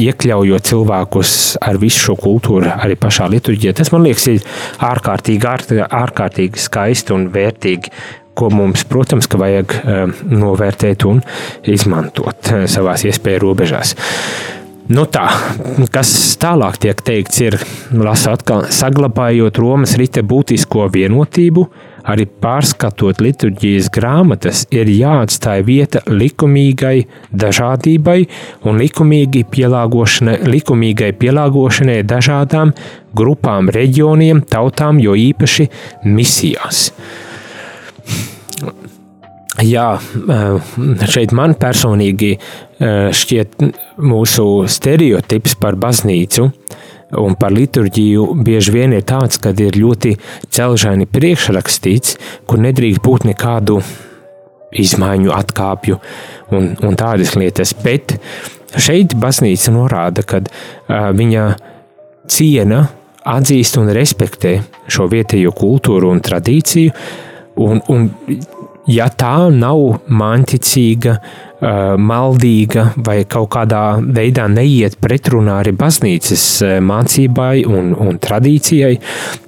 iekļaujot 0.08 0.70
cilvēkus 0.72 1.34
ar 1.62 1.82
visu 1.82 2.08
šo 2.10 2.18
kultūru 2.22 2.72
arī 2.74 2.98
pašā 3.00 3.30
liturģijā. 3.34 3.76
Tas 3.78 3.92
man 3.96 4.06
liekas, 4.08 4.30
ir 4.32 4.46
ārkārtīgi, 4.88 5.84
ārkārtīgi 5.88 6.66
skaisti 6.68 7.16
un 7.16 7.28
vērtīgi 7.34 7.94
ko 8.38 8.52
mums, 8.54 8.84
protams, 8.86 9.26
vajag 9.34 9.74
novērtēt 10.30 11.08
un 11.10 11.24
izmantot 11.66 12.54
savās 12.70 13.08
iespēju 13.10 13.42
robežās. 13.48 13.96
Nu 14.88 15.04
tā, 15.12 15.26
kas 15.92 16.10
tālāk 16.40 16.78
tiek 16.80 17.02
teikts, 17.04 17.42
ir, 17.44 17.58
lasu 17.92 18.32
atkal, 18.32 18.70
saglabājot 18.72 19.60
Romas 19.60 19.98
rite 20.00 20.24
būtisko 20.24 20.86
vienotību, 20.94 21.66
arī 22.08 22.28
pārskatot 22.44 23.22
liturģijas 23.24 23.90
grāmatas, 23.94 24.64
ir 24.74 24.90
jāatstāj 24.92 25.64
vieta 25.68 26.04
likumīgai 26.08 27.06
dažādībai 27.36 28.20
un 28.68 28.82
likumīgi 28.82 29.44
pielāgošanai, 29.52 30.40
likumīgai 30.48 31.12
pielāgošanai 31.20 32.02
dažādām 32.08 32.74
grupām, 33.18 33.72
reģioniem, 33.74 34.44
tautām, 34.50 35.02
jo 35.04 35.18
īpaši 35.18 35.70
misijās. 36.08 36.92
Jā, 39.64 39.88
eh, 39.98 41.06
šeit 41.10 41.32
man 41.34 41.56
personīgi 41.58 42.36
eh, 42.38 43.10
šķiet 43.10 43.64
mūsu 44.06 44.46
stereotips 44.70 45.56
par 45.58 45.80
baznīcu 45.82 46.52
un 47.18 47.38
par 47.40 47.56
liturģiju 47.56 48.28
bieži 48.46 48.74
vien 48.76 48.94
ir 48.94 49.06
tāds, 49.08 49.40
ka 49.42 49.56
ir 49.58 49.80
ļoti 49.80 50.14
celžaini 50.54 51.08
priekšrakstīts, 51.10 52.18
kur 52.46 52.62
nedrīkst 52.62 53.02
būt 53.02 53.26
nekādu 53.32 53.80
izmaiņu, 54.78 55.32
atkāpju 55.34 55.98
un, 56.52 56.74
un 56.84 57.00
tādas 57.00 57.34
lietas. 57.40 57.74
Bet 57.74 58.18
šeit 58.76 59.16
baznīca 59.18 59.72
norāda, 59.72 60.26
ka 60.28 60.42
uh, 60.44 61.10
viņa 61.16 61.46
ciena, 62.28 62.84
atzīst 63.28 63.80
un 63.80 63.92
respektē 63.96 64.58
šo 64.92 65.08
vietējo 65.12 65.54
kultūru 65.56 66.12
un 66.12 66.20
tradīciju, 66.24 66.92
un, 67.64 67.82
un 67.88 68.10
ja 68.88 69.10
tā 69.12 69.36
nav 69.54 70.08
manticīga, 70.08 71.18
maldīga 71.98 72.84
vai 73.02 73.24
kaut 73.26 73.50
kādā 73.56 73.98
veidā 74.14 74.44
neiet 74.52 75.00
pretrunā 75.02 75.56
arī 75.64 75.72
baznīcas 75.74 76.44
mācībai 76.86 77.64
un, 77.66 77.96
un 77.98 78.20
tradīcijai, 78.22 79.00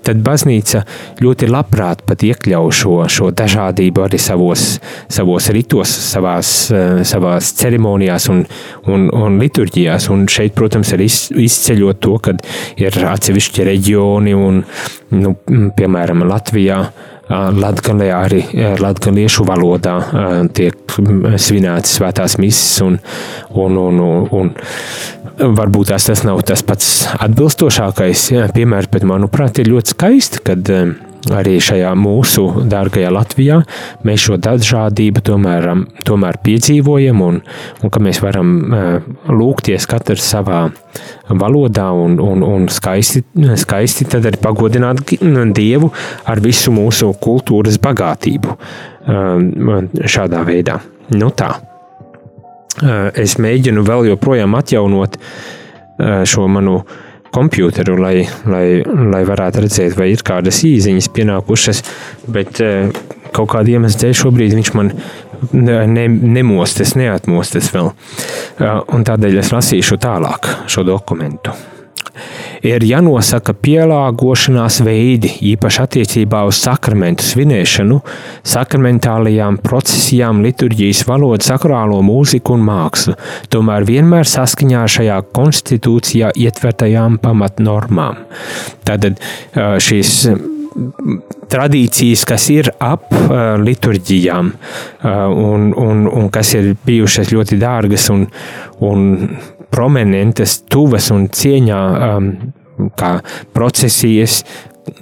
tad 0.02 0.24
baznīca 0.26 0.82
ļoti 1.22 1.50
labprāt 1.52 2.02
pat 2.10 2.26
iekļauj 2.26 2.72
šo, 2.80 2.96
šo 3.06 3.30
dažādību 3.38 4.08
arī 4.08 4.18
savos, 4.22 4.64
savos 5.06 5.52
ritos, 5.54 5.94
savās, 6.08 6.56
savās 7.12 7.52
ceremonijās 7.60 8.26
un, 8.34 8.42
un, 8.90 9.06
un 9.14 9.38
liturģijās. 9.44 10.10
Un 10.10 10.26
šeit, 10.32 10.56
protams, 10.58 10.96
ir 10.98 11.06
izceļot 11.06 12.02
to, 12.02 12.18
ka 12.26 12.34
ir 12.82 12.98
atsevišķi 13.12 13.70
reģioni 13.70 14.34
un, 14.34 14.64
nu, 15.14 15.38
piemēram, 15.78 16.26
Latvijā 16.30 16.82
Latgalē 17.30 18.08
arī 18.16 18.40
latgaliešu 18.82 19.46
valodā 19.46 19.98
tiek 20.58 20.96
svinētas 21.38 22.00
svētās 22.00 22.40
misijas 22.42 22.82
un, 22.86 22.96
un, 23.54 23.78
un, 23.78 24.00
un, 24.02 24.24
un 24.40 25.54
varbūt 25.60 25.92
tās 25.94 26.10
tas 26.10 26.24
nav 26.26 26.42
tas 26.50 26.66
pats 26.66 26.90
atbilstošākais 27.20 28.26
piemērs, 28.56 28.90
bet 28.92 29.06
manuprāt 29.08 29.62
ir 29.62 29.70
ļoti 29.70 29.94
skaisti, 29.94 30.42
kad 30.50 30.74
arī 31.36 31.58
šajā 31.62 31.92
mūsu 32.00 32.46
dārgajā 32.70 33.10
Latvijā 33.14 33.60
mēs 34.08 34.24
šo 34.26 34.38
dažādību 34.42 35.24
tomēr, 35.28 35.68
tomēr 36.08 36.40
piedzīvojam 36.46 37.24
un, 37.26 37.40
un 37.84 37.94
ka 37.94 38.02
mēs 38.04 38.22
varam 38.24 38.54
lūgties 39.28 39.88
katrs 39.90 40.26
savā 40.32 40.62
valodā 41.30 41.90
un, 41.96 42.18
un, 42.24 42.44
un 42.46 42.70
skaisti, 42.72 43.24
skaisti 43.60 44.08
tad 44.10 44.30
arī 44.30 44.40
pagodināt 44.42 45.16
Dievu 45.60 45.92
ar 46.30 46.42
visu 46.44 46.72
mūsu 46.74 47.12
kultūras 47.22 47.80
bagātību 47.82 48.56
šādā 50.06 50.46
veidā. 50.48 50.80
Nu 51.18 51.32
tā. 51.34 51.52
Es 53.18 53.36
mēģinu 53.42 53.84
vēl 53.84 54.12
joprojām 54.12 54.56
atjaunot 54.56 55.18
šo 56.30 56.46
manu 56.48 56.78
uh, 56.80 56.98
kompjuteru, 57.36 57.98
lai, 58.02 58.28
lai, 58.50 58.66
lai 58.86 59.24
varētu 59.28 59.66
redzēt, 59.66 59.96
vai 60.00 60.12
ir 60.14 60.24
kādas 60.26 60.62
īsiņas 60.68 61.10
pienākušas. 61.16 61.84
Bet 62.32 62.62
eh, 62.66 62.94
kaut 63.36 63.52
kāda 63.54 63.76
iemesla 63.76 64.06
dēļ 64.06 64.16
šobrīd 64.24 64.56
viņš 64.58 64.72
man 64.78 64.94
ne, 65.54 66.08
nemostas, 66.08 66.96
neatmostas 67.00 67.72
vēl. 67.76 67.92
Eh, 68.60 68.80
un 68.96 69.06
tādēļ 69.08 69.44
es 69.44 69.54
lasīšu 69.56 70.00
tālāk 70.02 70.54
šo 70.70 70.86
dokumentu. 70.88 71.56
Ir 72.66 72.84
jānosaka 72.86 73.54
pielāgošanās 73.58 74.82
veidi, 74.86 75.32
īpaši 75.54 75.82
attiecībā 75.86 76.44
uz 76.50 76.60
sakramentu 76.64 77.26
svinēšanu, 77.26 78.00
sakramentālajām 78.54 79.60
procesijām, 79.64 80.44
liturģijas 80.46 81.06
valodu, 81.10 81.46
sakrālo 81.46 82.02
mūziku 82.06 82.58
un 82.58 82.68
mākslu, 82.68 83.18
tomēr 83.54 83.88
vienmēr 83.90 84.28
saskaņā 84.30 84.86
ar 84.86 84.96
šajā 85.00 85.20
konstitūcijā 85.36 86.32
ietvertajām 86.48 87.20
pamatnormām. 87.24 88.24
Tātad 88.88 89.20
šīs 89.56 90.16
tradīcijas, 91.50 92.26
kas 92.30 92.48
ir 92.54 92.72
ap 92.78 93.08
uh, 93.12 93.58
liturģijām 93.62 94.52
uh, 94.54 95.24
un, 95.34 95.72
un, 95.74 96.06
un 96.08 96.30
kas 96.34 96.54
ir 96.60 96.74
bijušas 96.86 97.34
ļoti 97.34 97.58
dārgas 97.62 98.10
un, 98.14 98.28
un 98.86 99.08
prominentas, 99.74 100.60
tuvas 100.70 101.12
un 101.16 101.28
cieņā 101.34 101.82
um, 102.10 102.32
kā 103.00 103.18
procesijas, 103.56 104.42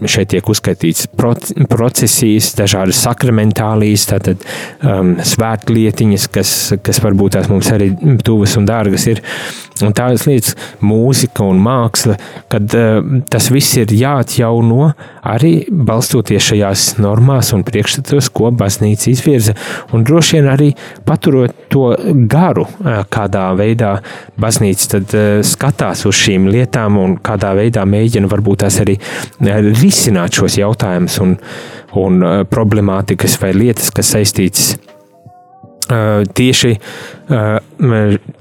šeit 0.09 0.31
tiek 0.33 0.49
uzskaitīts 0.49 1.07
procesijas, 1.15 2.49
dažādas 2.57 2.99
sakramentālijas, 3.05 4.07
tātad 4.09 4.43
um, 4.81 5.15
svētlietiņas, 5.23 6.27
kas, 6.33 6.53
kas 6.83 6.99
varbūt 7.03 7.37
tās 7.37 7.49
mums 7.51 7.69
arī 7.73 7.91
tuvas 8.25 8.57
un 8.59 8.67
dārgas 8.67 9.07
ir. 9.11 9.23
Un 9.85 9.93
tādas 9.93 10.25
lietas, 10.25 10.55
mūzika 10.81 11.45
un 11.45 11.61
māksla, 11.61 12.17
kad 12.51 12.73
uh, 12.75 12.99
tas 13.29 13.51
viss 13.53 13.77
ir 13.77 13.93
jāatjauno 13.93 14.91
arī 15.27 15.51
balstoties 15.69 16.49
šajās 16.51 16.85
normās 17.03 17.51
un 17.55 17.63
priekšstatos, 17.67 18.29
ko 18.35 18.51
baznīca 18.55 19.09
izvirza, 19.11 19.55
un 19.93 20.05
droši 20.07 20.37
vien 20.37 20.49
arī 20.51 20.71
paturot 21.07 21.55
to 21.73 21.91
garu, 22.31 22.67
kādā 23.13 23.45
veidā 23.59 23.97
baznīca 24.39 24.91
tad 24.97 25.15
skatās 25.47 26.05
uz 26.09 26.17
šīm 26.17 26.49
lietām 26.53 26.99
un 27.01 27.17
kādā 27.23 27.53
veidā 27.57 27.85
mēģina 27.87 28.29
varbūt 28.31 28.65
tās 28.65 28.81
arī 28.83 28.97
risināt 29.81 30.37
šos 30.39 30.59
jautājumus 30.61 31.19
un, 31.23 31.37
un 31.97 32.21
problemātikas 32.51 33.39
vai 33.41 33.53
lietas, 33.57 33.91
kas 33.93 34.15
saistītas 34.15 34.75
tieši, 36.37 36.71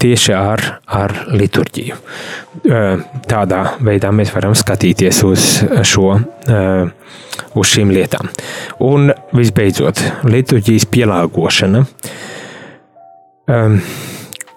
tieši 0.02 0.34
ar, 0.36 0.62
ar 0.86 1.14
liturģiju. 1.32 1.98
Tādā 3.30 3.60
veidā 3.86 4.10
mēs 4.14 4.32
varam 4.34 4.56
skatīties 4.58 5.22
uz, 5.26 5.46
šo, 5.86 6.16
uz 7.54 7.74
šīm 7.74 7.92
lietām. 7.94 8.30
Un 8.86 9.12
visbeidzot, 9.36 10.02
liturģijas 10.26 10.88
pielāgošana. 10.90 11.84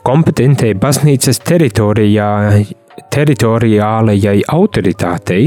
Kompetentai 0.10 0.74
baznīcas 0.80 1.42
teritorijā, 1.46 2.32
teritoriālajai 3.14 4.42
autoritātei 4.50 5.44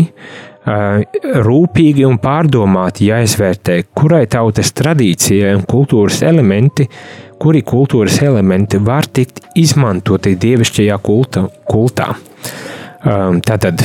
rūpīgi 0.63 2.05
un 2.07 2.21
pārdomāti 2.23 3.09
jāizvērtē, 3.11 3.81
kurai 3.99 4.27
tautas 4.31 4.71
tradīcijai 4.79 5.57
un 5.57 5.65
kultūras 5.67 6.23
elementi 6.23 6.87
kuri 7.43 7.65
kultūras 7.67 8.21
elementi 8.23 8.79
var 8.79 9.09
tikt 9.11 9.41
izmantoti 9.59 10.37
dievišķajā 10.39 10.99
kulta, 11.03 11.49
kultā. 11.67 12.13
Um, 13.03 13.41
tātad 13.43 13.83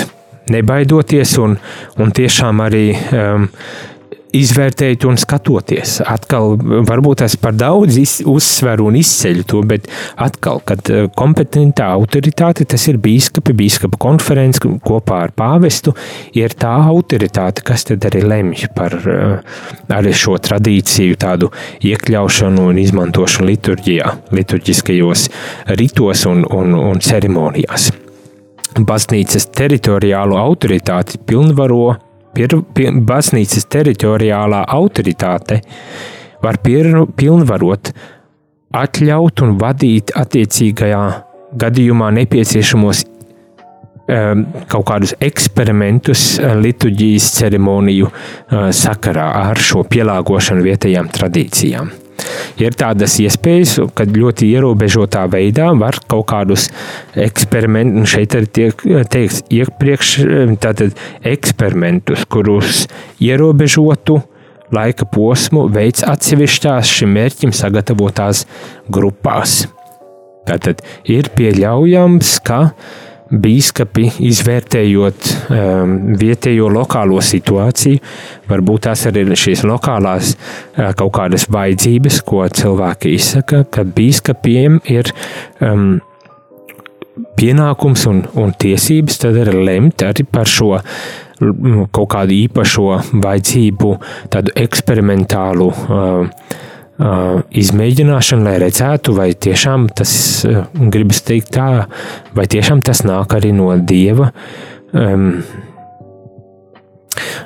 nebaidoties 0.54 1.34
un, 1.42 1.56
un 1.98 2.14
tiešām 2.14 2.62
arī 2.68 2.86
um, 2.94 3.48
izvērtējot 4.36 5.06
un 5.08 5.18
skatoties. 5.20 5.98
Atkal, 6.08 6.56
varbūt 6.88 7.24
es 7.26 7.38
par 7.40 7.56
daudz 7.58 7.98
uzsveru 8.28 8.90
un 8.90 8.98
izceļu 9.00 9.46
to, 9.48 9.62
bet 9.68 9.88
atkal, 10.24 10.62
kad 10.68 10.90
eh, 10.92 11.08
kompetentā 11.18 11.90
autoritāte, 11.96 12.68
tas 12.70 12.88
ir 12.92 13.00
bīskapi, 13.04 13.56
bīskapa 13.58 14.00
konferences 14.02 14.64
kopā 14.84 15.22
ar 15.28 15.36
pāvestu, 15.38 15.96
ir 16.38 16.56
tā 16.60 16.74
autoritāte, 16.90 17.64
kas 17.68 17.88
tad 17.88 18.08
arī 18.10 18.24
lemj 18.28 18.68
par 18.76 18.98
eh, 18.98 19.38
arī 19.94 20.16
šo 20.16 20.38
tradīciju 20.44 21.20
tādu 21.20 21.52
iekļaušanu 21.88 22.68
un 22.72 22.82
izmantošanu 22.82 23.52
liturģijā, 23.52 24.12
liturģiskajos 24.36 25.30
ritos 25.80 26.26
un, 26.30 26.44
un, 26.52 26.76
un 26.92 27.02
ceremonijās. 27.04 27.92
Baznīcas 28.78 29.48
teritoriālo 29.58 30.38
autoritāti 30.38 31.18
pilnvaro 31.26 31.96
baznīcas 33.08 33.68
teritoriālā 33.72 34.64
autoritāte 34.78 35.62
var 36.44 36.60
pilnvarot, 36.62 37.92
atļaut 38.78 39.44
un 39.46 39.58
vadīt 39.62 40.14
attiecīgajā 40.16 41.04
gadījumā 41.58 42.10
nepieciešamos 42.20 43.04
um, 43.08 44.44
kaut 44.70 44.88
kādus 44.90 45.16
eksperimentus 45.24 46.26
uh, 46.40 46.58
liturģijas 46.60 47.30
ceremoniju 47.40 48.10
uh, 48.12 48.68
sakarā 48.76 49.30
ar 49.48 49.62
šo 49.70 49.86
pielāgošanu 49.88 50.68
vietējām 50.68 51.10
tradīcijām 51.16 51.94
ir 52.62 52.78
tādas 52.78 53.18
iespējas, 53.24 53.78
ka 53.98 54.08
ļoti 54.10 54.50
ierobežotā 54.54 55.26
veidā 55.32 55.70
var 55.80 56.00
kaut 56.10 56.28
kādus 56.32 56.70
eksperimentus, 57.18 58.14
šeit 58.14 58.38
arī 58.38 58.52
tiek 58.60 58.88
teikts, 59.12 59.44
iepriekš 59.54 60.16
tātad 60.64 60.98
eksperimentus, 61.28 62.26
kurus 62.30 62.86
ierobežotu 63.24 64.22
laika 64.74 65.08
posmu 65.08 65.68
veids 65.72 66.04
atsevišķās 66.08 66.94
šim 67.00 67.14
mērķim 67.16 67.54
sagatavotās 67.56 68.46
grupās. 68.92 69.66
Tātad 70.48 70.82
ir 71.12 71.28
pieļaujams, 71.36 72.38
ka 72.48 72.60
Bīskapi 73.28 74.08
izvērtējot 74.30 75.30
um, 75.52 75.96
vietējo 76.20 76.70
lokālo 76.72 77.20
situāciju, 77.24 78.00
varbūt 78.48 78.86
tās 78.88 79.04
arī 79.10 79.26
ir 79.26 79.40
šīs 79.40 79.66
lokālās 79.68 80.34
uh, 80.36 80.92
kaut 80.98 81.14
kādas 81.18 81.48
vajadzības, 81.52 82.22
ko 82.28 82.46
cilvēki 82.48 83.16
izsaka, 83.18 83.66
ka 83.72 83.84
bīskapiem 83.84 84.80
ir 84.94 85.12
um, 85.60 85.98
pienākums 87.38 88.08
un, 88.10 88.24
un 88.40 88.54
tiesības 88.56 89.20
tad 89.24 89.40
arī 89.44 89.64
lemt 89.72 90.06
arī 90.06 90.26
par 90.32 90.50
šo 90.50 90.76
kaut 91.94 92.08
kādu 92.10 92.34
īpašo 92.34 92.88
vajadzību, 93.22 93.92
tādu 94.34 94.56
eksperimentālu 94.58 95.68
uh, 95.70 96.48
izmēģināšanu, 96.98 98.46
lai 98.48 98.58
redzētu, 98.62 99.14
vai 99.18 99.30
tiešām 99.38 99.88
tas, 99.98 100.12
gribas 100.74 101.22
teikt 101.26 101.54
tā, 101.58 101.86
vai 102.34 102.48
tiešām 102.50 102.82
tas 102.86 103.04
nāk 103.06 103.38
arī 103.38 103.54
no 103.54 103.70
Dieva, 103.78 104.32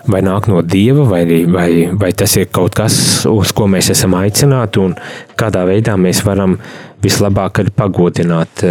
vai 0.08 0.22
nāk 0.24 0.48
no 0.52 0.62
Dieva, 0.64 1.04
vai, 1.10 1.24
vai, 1.52 1.70
vai 1.92 2.12
tas 2.16 2.36
ir 2.40 2.48
kaut 2.54 2.76
kas, 2.80 3.26
uz 3.28 3.52
ko 3.56 3.68
mēs 3.72 3.92
esam 3.92 4.16
aicināti, 4.20 4.80
un 4.84 4.96
kādā 5.40 5.66
veidā 5.68 5.98
mēs 6.00 6.24
varam 6.28 6.56
vislabāk 7.04 7.64
arī 7.64 7.74
pagodināt 7.76 8.64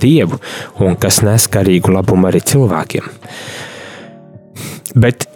Dievu, 0.00 0.40
un 0.82 0.98
kas 0.98 1.22
nes 1.26 1.46
karīgu 1.54 1.94
labumu 1.94 2.30
arī 2.30 2.42
cilvēkiem. 2.42 3.06
Bet 4.94 5.28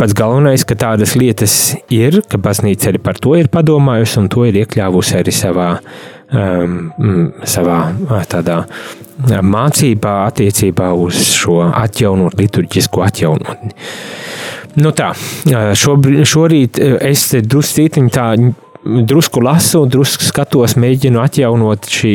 pats 0.00 0.16
galvenais, 0.16 0.64
ka 0.64 0.76
tādas 0.80 1.12
lietas 1.20 1.54
ir, 1.92 2.22
ka 2.30 2.40
baznīca 2.40 2.88
arī 2.90 3.02
par 3.04 3.20
to 3.20 3.34
ir 3.36 3.50
padomājusi 3.52 4.18
un 4.22 4.30
to 4.32 4.46
ir 4.48 4.62
iekļāvusi 4.62 5.18
arī 5.18 5.34
savā, 5.34 5.68
um, 6.32 6.78
savā 7.44 7.78
tādā 8.30 8.62
mācībā 9.44 10.14
attiecībā 10.30 10.88
uz 10.96 11.20
šo 11.36 11.60
atjaunot, 11.68 12.38
liturģisko 12.40 13.04
atjaunotni. 13.04 13.74
Nu 14.80 14.94
tā, 14.96 15.10
šobrīd, 15.76 16.24
šorīt 16.30 16.80
es 16.80 17.26
druscītiņ 17.44 18.10
tā 18.14 18.26
drusku 18.84 19.42
lasu, 19.44 19.82
drusku 19.90 20.24
skatos, 20.24 20.76
mēģinu 20.80 21.20
atjaunot 21.20 21.88
šī 21.90 22.14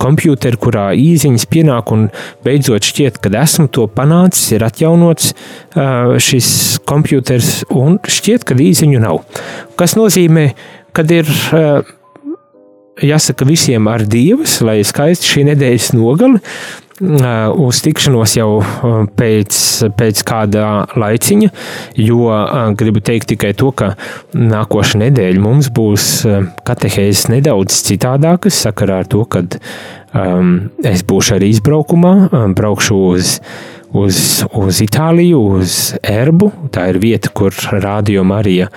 computeru, 0.00 0.58
kurā 0.60 0.86
īsiņas 0.98 1.46
pienāk, 1.50 1.92
un 1.94 2.08
beidzot 2.46 2.86
šķiet, 2.86 3.20
ka 3.22 3.32
esmu 3.42 3.68
to 3.72 3.86
panācis, 3.94 4.50
ir 4.56 4.66
atjaunots 4.66 5.32
šis 6.26 6.50
computers, 6.88 7.60
un 7.70 8.00
šķiet, 8.02 8.46
ka 8.48 8.58
īsiņu 8.58 9.02
nav. 9.02 9.22
Tas 9.78 9.96
nozīmē, 9.98 10.50
ka 10.96 11.06
ir 11.14 11.30
jāsaka 13.04 13.48
visiem 13.48 13.88
ar 13.90 14.04
Dievas, 14.08 14.60
lai 14.64 14.80
skaisti 14.86 15.28
šī 15.34 15.48
nedēļas 15.50 15.90
nogale, 15.96 16.40
uz 17.00 17.80
tikšanos 17.80 18.34
jau 18.36 18.60
pēc, 19.16 19.56
pēc 19.96 20.22
kāda 20.28 20.66
laiciņa, 21.00 21.48
jo 21.96 22.28
gribu 22.76 23.00
teikt 23.00 23.30
tikai 23.32 23.54
to, 23.56 23.72
ka 23.72 23.94
nākošais 24.36 25.00
nedēļa 25.06 25.40
mums 25.40 25.70
būs 25.72 26.10
katehēzes 26.68 27.30
nedaudz 27.32 27.80
citādākas 27.88 28.60
sakarā 28.66 29.00
ar 29.00 29.08
to, 29.08 29.24
ka 29.24 29.46
um, 30.12 30.70
es 30.84 31.04
būšu 31.08 31.38
arī 31.38 31.54
izbraukumā, 31.54 32.14
um, 32.28 32.56
braukšu 32.58 33.02
uz 33.10 33.36
uz, 33.90 34.44
uz 34.54 34.80
Itāliju, 34.84 35.40
uz 35.58 35.76
Erbu. 36.06 36.52
Tā 36.70 36.90
ir 36.92 37.00
vieta, 37.02 37.32
kur 37.34 37.50
Rādio 37.74 38.22
Marija 38.22 38.68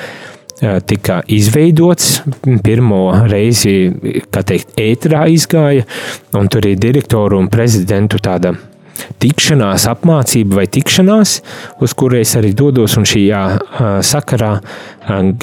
tika 0.88 1.22
izveidots. 1.28 2.22
Pirmo 2.64 3.06
reizi, 3.30 3.92
kā 4.34 4.44
teikt, 4.48 4.76
ētrā 4.80 5.26
izgāja, 5.34 5.88
un 6.38 6.52
tur 6.52 6.68
ir 6.70 6.80
direktoru 6.82 7.42
un 7.42 7.50
prezidentu 7.52 8.22
tāda 8.24 8.54
tikšanās, 9.22 9.88
apmācība 9.90 10.60
vai 10.62 10.68
tikšanās, 10.72 11.36
uz 11.84 11.96
kuru 11.98 12.20
es 12.20 12.36
arī 12.40 12.54
dodos. 12.58 12.98
Un 13.00 13.08
šī 13.10 13.26
jā, 13.26 13.44
sakarā 14.06 14.54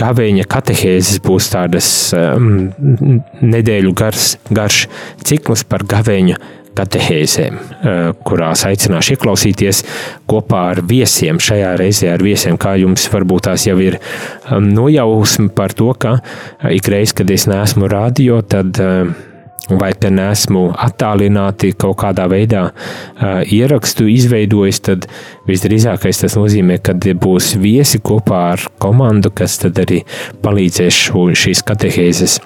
gaveņa 0.00 0.46
katehēzes 0.50 1.20
būs 1.24 1.50
tādas 1.52 1.90
nedēļu 2.14 3.94
gars, 3.98 4.32
garš 4.54 4.86
cikls 5.26 5.66
par 5.68 5.84
gaveņu 5.88 6.38
katehēzēm, 6.78 7.56
kurās 8.26 8.64
aicināšu 8.68 9.16
ieklausīties 9.16 9.82
kopā 10.30 10.66
ar 10.74 10.82
viesiem. 10.86 11.40
Šajā 11.42 11.72
reizē 11.80 12.12
ar 12.14 12.24
viesiem, 12.24 12.58
kā 12.60 12.76
jums 12.80 13.08
varbūt 13.12 13.48
tās 13.48 13.66
jau 13.68 13.78
ir 13.82 13.98
nojausma 14.50 15.50
par 15.56 15.74
to, 15.76 15.90
ka 15.98 16.18
ikreiz, 16.70 17.14
kad 17.16 17.30
es 17.30 17.48
neesmu 17.50 17.90
radio, 17.90 18.40
tad 18.42 18.78
vai 19.78 19.90
te 19.98 20.10
nesmu 20.10 20.70
attālināti 20.78 21.72
kaut 21.78 21.98
kādā 22.00 22.26
veidā 22.30 22.66
uh, 22.70 23.40
ierakstu 23.44 24.08
izveidojis, 24.10 24.80
tad 24.86 25.06
visdrīzākais 25.48 26.22
tas 26.24 26.36
nozīmē, 26.38 26.80
ka 26.82 26.96
būs 26.96 27.54
viesi 27.60 28.00
kopā 28.02 28.40
ar 28.54 28.66
komandu, 28.82 29.30
kas 29.34 29.58
tad 29.62 29.78
arī 29.82 30.02
palīdzēs 30.42 31.02
šo, 31.06 31.28
šīs 31.36 31.64
katehēzes 31.66 32.40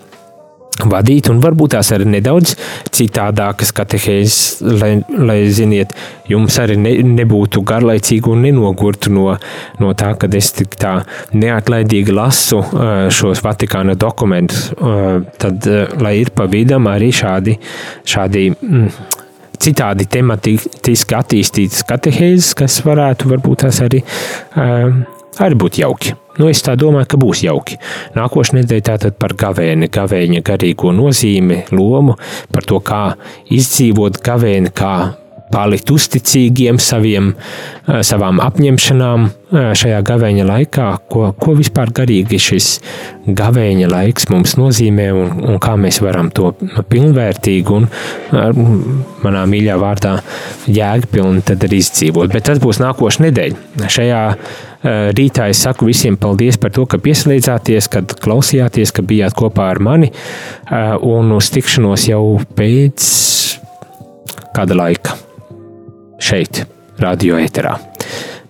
vadīt, 0.82 1.28
un 1.30 1.38
varbūt 1.42 1.76
tās 1.76 1.92
arī 1.94 2.08
nedaudz 2.10 2.54
citādākas 2.94 3.70
katehēzes, 3.76 4.38
lai, 4.80 4.90
lai 5.14 5.38
ziniet, 5.54 5.94
jums 6.30 6.58
arī 6.62 6.76
ne, 6.80 6.94
nebūtu 7.14 7.62
garlaicīgi 7.66 8.30
un 8.32 8.42
nenogurtu 8.48 9.12
no, 9.14 9.28
no 9.80 9.92
tā, 9.94 10.14
ka 10.18 10.30
es 10.34 10.50
tik 10.56 10.74
tā 10.80 10.96
neatlaidīgi 11.34 12.14
lasu 12.14 12.62
šos 13.14 13.42
Vatikāna 13.44 13.94
dokumentus, 13.98 14.70
tad, 15.38 15.68
lai 16.00 16.16
ir 16.22 16.34
pa 16.34 16.48
vidam 16.50 16.88
arī 16.90 17.12
šādi, 17.14 17.58
šādi 18.08 18.48
mm, 18.54 18.88
citādi 19.64 20.08
tematiski 20.10 21.16
attīstītas 21.16 21.86
katehēzes, 21.88 22.54
kas 22.58 22.80
varētu 22.86 23.30
varbūt 23.30 23.66
tās 23.66 23.84
arī, 23.84 24.02
arī 25.42 25.58
būt 25.58 25.80
jauki. 25.82 26.14
Nu, 26.38 26.48
es 26.50 26.62
tā 26.66 26.74
domāju, 26.78 27.08
ka 27.12 27.18
būs 27.20 27.44
jauki. 27.46 27.78
Nākošais 28.16 28.56
nedēļa 28.58 28.86
tātad 28.88 29.18
par 29.22 29.36
gavēni, 29.38 29.90
gavēņa 29.94 30.42
garīgo 30.46 30.90
nozīmi, 30.94 31.60
lomu, 31.74 32.16
par 32.50 32.66
to, 32.66 32.80
kā 32.82 33.02
izdzīvot 33.54 34.18
gavēni, 34.24 34.74
kā 34.74 34.94
palikt 35.54 35.90
uzticīgiem 35.94 36.80
saviem, 36.82 37.32
eh, 37.86 38.02
savām 38.06 38.40
apņemšanām 38.42 39.26
eh, 39.28 39.70
šajā 39.78 40.00
gavēņa 40.08 40.46
laikā, 40.48 40.88
ko, 41.10 41.28
ko 41.38 41.54
vispār 41.58 41.92
garīgi 41.94 42.40
šis 42.42 42.68
gavēņa 43.26 43.90
laiks 43.92 44.28
mums 44.32 44.56
nozīmē 44.58 45.08
un, 45.14 45.32
un 45.52 45.60
kā 45.62 45.76
mēs 45.80 46.00
varam 46.04 46.30
to 46.34 46.52
pilnvērtīgi 46.90 47.74
un 47.74 47.88
manā 49.24 49.44
mīļā 49.48 49.76
vārdā 49.80 50.16
jēgpilni 50.66 51.44
tad 51.46 51.64
arī 51.66 51.80
izdzīvot. 51.84 52.32
Bet 52.34 52.48
tas 52.50 52.60
būs 52.62 52.80
nākošais 52.82 53.22
nedēļa. 53.24 53.88
Šajā 53.94 54.22
eh, 54.34 55.10
rītā 55.16 55.48
es 55.52 55.62
saku 55.66 55.88
visiem 55.90 56.18
paldies 56.20 56.58
par 56.60 56.74
to, 56.74 56.86
ka 56.90 56.98
pieslēdzāties, 57.02 57.90
kad 57.92 58.16
klausījāties, 58.24 58.94
ka 58.94 59.06
bijāt 59.06 59.36
kopā 59.38 59.70
ar 59.74 59.82
mani 59.82 60.10
un 61.04 61.30
uz 61.36 61.50
tikšanos 61.54 62.08
jau 62.10 62.24
pēc 62.58 63.06
kāda 64.54 64.78
laika 64.78 65.14
šeit, 66.22 66.64
radio 67.02 67.38
eterā. 67.40 67.78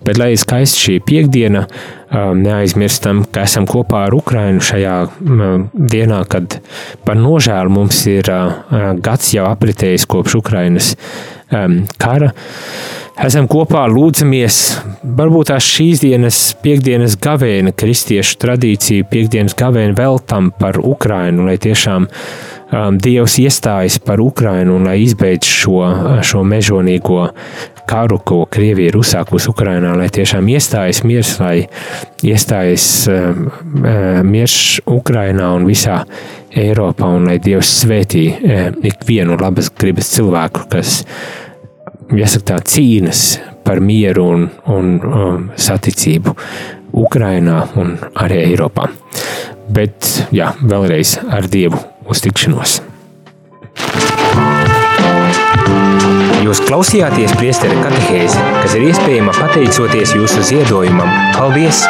Bet, 0.05 0.19
lai 0.21 0.35
skaisti 0.37 0.81
šī 0.83 0.95
piekdiena, 1.01 1.63
um, 1.65 2.41
neaizmirstam, 2.45 3.23
ka 3.33 3.45
esam 3.47 3.65
kopā 3.69 4.03
ar 4.05 4.13
Ukrajinu 4.13 4.61
šajā 4.61 4.97
um, 5.07 5.63
dienā, 5.73 6.19
kad 6.29 6.59
par 7.07 7.17
nožēlu 7.17 7.73
mums 7.73 8.03
ir 8.11 8.29
uh, 8.29 8.91
gads 9.01 9.33
jau 9.33 9.47
apritējis 9.49 10.05
kopš 10.11 10.37
Ukrainas 10.43 10.93
um, 11.49 11.81
kara. 11.97 12.29
Esam 13.25 13.47
kopā, 13.47 13.85
lūdzamies, 13.87 14.55
varbūt 15.17 15.49
tās 15.53 15.63
šīs 15.63 16.01
dienas, 16.03 16.39
piekdienas 16.59 17.15
gavēna, 17.23 17.71
kristiešu 17.71 18.35
tradīciju, 18.43 19.07
piekdienas 19.07 19.55
gavēna 19.57 19.95
veltam 19.95 20.51
par 20.59 20.81
Ukrajinu, 20.83 21.47
lai 21.47 21.55
tiešām 21.63 22.09
um, 22.75 22.97
Dievs 23.01 23.37
iestājas 23.41 23.97
par 24.03 24.21
Ukrajinu 24.23 24.75
un 24.79 24.89
lai 24.89 24.99
izbeidz 25.03 25.47
šo, 25.47 25.79
šo 26.25 26.43
mežonīgo 26.47 27.29
karu, 27.89 28.19
ko 28.25 28.43
Krievija 28.51 28.91
ir 28.91 28.97
uzsākusi 28.99 29.49
Ukrajinā, 29.51 29.93
lai 29.97 30.09
tiešām 30.13 30.47
iestājas 30.49 31.03
miers, 31.05 31.35
lai 31.41 31.67
iestājas 32.25 32.87
um, 33.11 33.47
uh, 33.81 34.21
miers 34.25 34.57
Ukrajinā 34.89 35.51
un 35.57 35.67
visā 35.69 36.01
Eiropā, 36.55 37.09
un 37.17 37.29
lai 37.29 37.39
Dievs 37.43 37.71
svētī 37.83 38.27
uh, 38.33 38.69
ikvienu 38.85 39.37
labas 39.41 39.71
gribas 39.73 40.11
cilvēku, 40.15 40.67
kas, 40.73 41.01
jāsaka 42.15 42.53
tā, 42.53 42.61
cīnas 42.75 43.25
par 43.65 43.81
mieru 43.81 44.29
un, 44.35 44.47
un 44.69 44.93
um, 45.01 45.49
saticību 45.57 46.35
Ukrajinā 46.95 47.63
un 47.81 47.97
arī 48.21 48.45
Eiropā. 48.51 48.87
Bet, 49.75 50.05
jā, 50.35 50.53
vēlreiz 50.61 51.17
ar 51.25 51.49
Dievu 51.49 51.94
uz 52.05 52.21
tikšanos! 52.25 52.79
Jūs 56.45 56.61
klausījāties 56.67 57.33
priesteru 57.39 57.79
katehēzi, 57.81 58.45
kas 58.61 58.77
ir 58.77 58.87
iespējama 58.91 59.33
pateicoties 59.39 60.15
jūsu 60.19 60.45
ziedojumam. 60.53 61.09
Paldies! 61.35 61.85